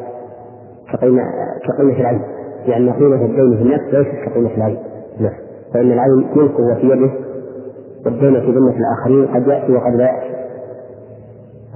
[0.93, 1.21] كقيمة
[1.67, 2.21] كقيمة العين.
[2.67, 4.77] لأن قيمة الدين في النفس ليست كقيمة العين.
[5.19, 5.33] نعم.
[5.73, 7.11] فإن العين ملكه وفي يده
[8.05, 10.24] والدين في ذمة الآخرين قد يأتي وقد لا يأتي.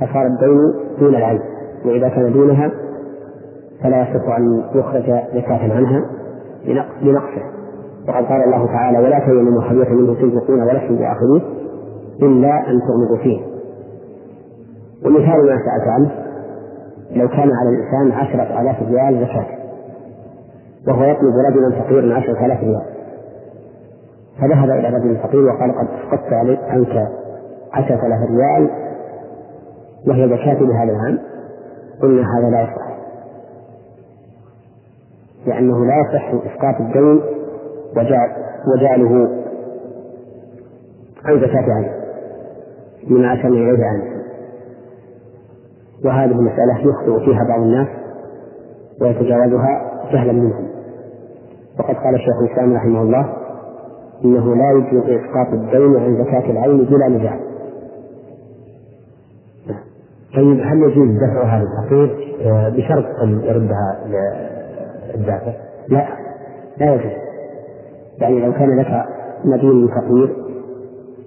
[0.01, 0.57] فصار الدين
[0.99, 1.41] دون العين
[1.85, 2.71] وإذا كان دونها
[3.83, 5.03] فلا يصح أن يخرج
[5.33, 6.05] زكاة عنها
[7.01, 7.43] لنقصه.
[8.07, 11.41] وقد قال الله تعالى ولا تيمموا خبيثا منه تنفقون ولستم بآخذيه
[12.21, 13.41] إلا أن تغمضوا فيه.
[15.05, 16.11] ومثال ما سألت عنه
[17.15, 19.45] لو كان على الإنسان عشرة آلاف ريال زكاة
[20.87, 22.85] وهو يطلب رجلا فقيرا عشرة آلاف ريال.
[24.41, 26.33] فذهب إلى رجل فقير وقال قد أسقطت
[26.69, 27.07] عنك
[27.73, 28.69] عشرة آلاف ريال
[30.07, 31.19] وهي زكاة لهذا العام
[32.01, 32.89] قلنا هذا لا يصح.
[35.45, 37.21] لأنه لا يصح إسقاط الدين
[38.75, 39.29] وجعله
[41.25, 41.91] عن زكاة عين
[43.09, 44.03] بما أشرنا إليه عنه
[46.05, 47.87] وهذه المسألة يخطئ فيها بعض الناس
[49.01, 50.69] ويتجاوزها جهلا منهم.
[51.79, 53.33] وقد قال شيخ الإسلام رحمه الله
[54.25, 57.39] إنه لا يجوز إسقاط الدين عن زكاة العين بلا نزاع
[60.39, 63.99] طيب هل يجوز دفعها للفقير آه، بشرط أن يردها
[65.15, 65.51] للدافع؟
[65.89, 66.07] لا
[66.77, 67.11] لا يجوز.
[68.19, 69.05] يعني لو كان لك
[69.45, 70.35] مدين فقير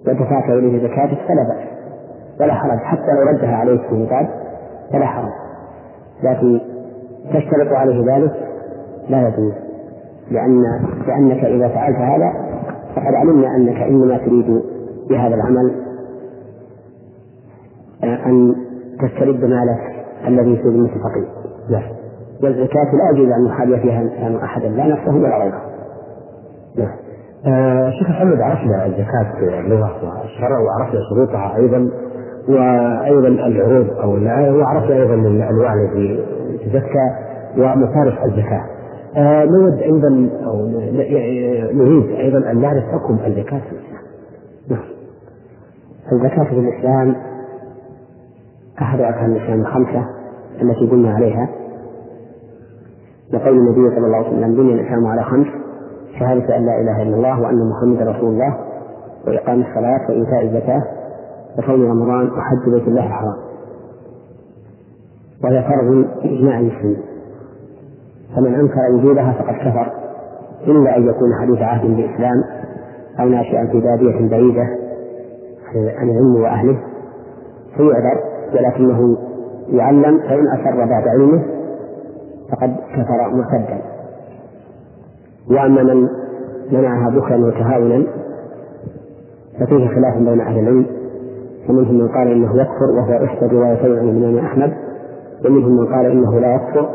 [0.07, 1.69] ودفعت إليه زكاتك فلا بأس.
[2.41, 2.79] ولا حرج.
[2.79, 4.29] حتى لو ردها عليك في نقاب
[4.93, 5.33] فلا حرج.
[6.23, 6.61] لكن
[7.33, 8.33] تشترط عليه ذلك
[9.09, 9.53] لا يجوز.
[10.31, 10.63] لأن
[11.07, 12.33] لأنك إذا فعلت هذا
[12.97, 14.63] فقد علمنا أنك إنما تريد
[15.11, 15.75] بهذا العمل
[18.05, 21.29] أن تسترد مالك الذي في ذمة الفقير
[21.71, 21.83] نعم.
[22.43, 24.11] والزكاة لا يجوز أن يحابي فيها
[24.45, 25.63] أحدا لا نفسه ولا غيره.
[26.79, 26.97] نعم.
[27.47, 31.91] آه شيخ محمد عرفنا الزكاة اللغة والشرع وعرفنا شروطها أيضا
[32.49, 34.11] وأيضا العروض أو
[34.59, 36.25] وعرفنا أيضا الأنواع التي
[36.65, 37.11] تزكى
[37.59, 38.65] ومصارف الزكاة.
[39.17, 40.67] آه نود أيضا أو
[41.73, 44.03] نريد أيضا أن نعرف حكم الزكاة في الإسلام.
[44.71, 44.85] نعم.
[46.13, 47.15] الزكاة في الإسلام
[48.79, 50.07] أحد أركان الإسلام الخمسة
[50.63, 51.49] التي قلنا عليها.
[53.33, 55.47] لقول النبي صلى الله عليه وسلم بني الإسلام على خمس
[56.19, 58.57] شهادة أن لا إله إلا الله وأن محمدا رسول الله
[59.27, 60.83] وإقام الصلاة وإيتاء الزكاة
[61.59, 63.37] وصوم رمضان وحج بيت الله الحرام.
[65.45, 67.03] وهي فرض بإجماع المسلمين.
[68.37, 69.93] فمن أنكر وجودها فقد كفر
[70.67, 72.45] إلا أن يكون حديث عهد بالإسلام
[73.21, 74.67] أو ناشئا في بادية بعيدة
[75.99, 76.79] عن العلم وأهله
[77.77, 78.32] فيعذر.
[78.55, 79.17] ولكنه
[79.69, 81.43] يعلم فإن أسر بعد علمه
[82.51, 83.83] فقد كفر مرتدا
[85.51, 86.09] وأما من
[86.73, 88.07] منعها بخلا وتهاونا
[89.61, 90.87] ففيه خلاف بين أهل العلم
[91.69, 94.73] فمنهم من قال إنه يكفر وهو إحدى روايتين عن الإمام أحمد
[95.45, 96.89] ومنهم من قال إنه لا يكفر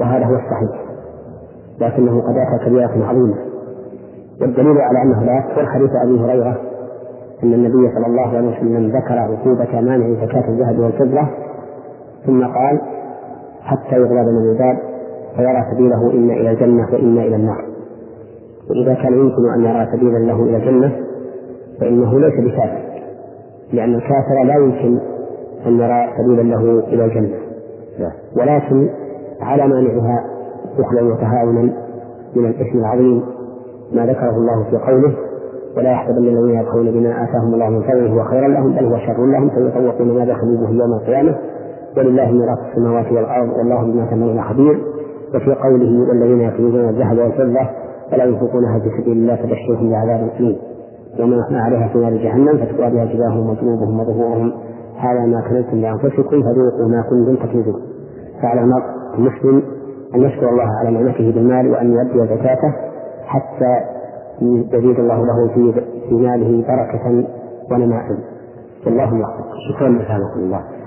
[0.00, 0.80] وهذا هو الصحيح
[1.80, 3.34] لكنه قد أتى كبيرة عظيمة.
[4.40, 6.60] والدليل على أنه لا يكفر حديث أبي هريرة
[7.44, 11.28] أن النبي صلى الله عليه وسلم ذكر عقوبة مانع زكاة الذهب والفضة
[12.26, 12.80] ثم قال
[13.62, 14.78] حتى يغلب من الباب
[15.36, 17.64] فيرى سبيله إما إلى الجنة وإما إلى النار.
[18.70, 20.92] وإذا كان يمكن أن يرى سبيلا له إلى الجنة
[21.80, 22.78] فإنه ليس بكافر
[23.72, 24.98] لأن الكافر لا يمكن
[25.66, 27.36] أن يرى سبيلا له إلى الجنة.
[28.36, 28.88] ولكن
[29.40, 30.24] على مانعها
[30.78, 31.62] بخلا وتهاونا
[32.36, 33.22] من الإثم العظيم
[33.92, 35.14] ما ذكره الله في قوله
[35.76, 39.26] ولا يحسبن الذين يبخلون بما آتاهم الله من فضله هو خيرا لهم بل هو شر
[39.26, 41.34] لهم سيطوقون ما بخلوا به يوم القيامة.
[41.96, 44.80] ولله ميراث السماوات والأرض والله بما تعملون خبير.
[45.34, 47.68] وفي قوله والذين يكنزون الذهب والفضة
[48.12, 50.56] ولا ينفقونها في سبيل الله فبشرهم بعذاب أليم.
[51.18, 54.52] يوم يحمى عليها في نار جهنم فتكوى بها جباههم وجنوبهم وظهورهم.
[54.98, 57.80] هذا ما كنزتم لأنفسكم فذوقوا ما كنتم تكنزون.
[58.42, 58.60] فعلى
[59.18, 59.62] المسلم
[60.14, 62.72] أن يشكر الله على نعمته بالمال وأن يؤدي زكاته
[63.26, 63.99] حتى
[64.42, 65.72] يزيد الله له في
[66.08, 67.24] في ماله بركة
[67.72, 68.04] ونماء.
[68.86, 70.79] والله يحفظ شكرا لك الله.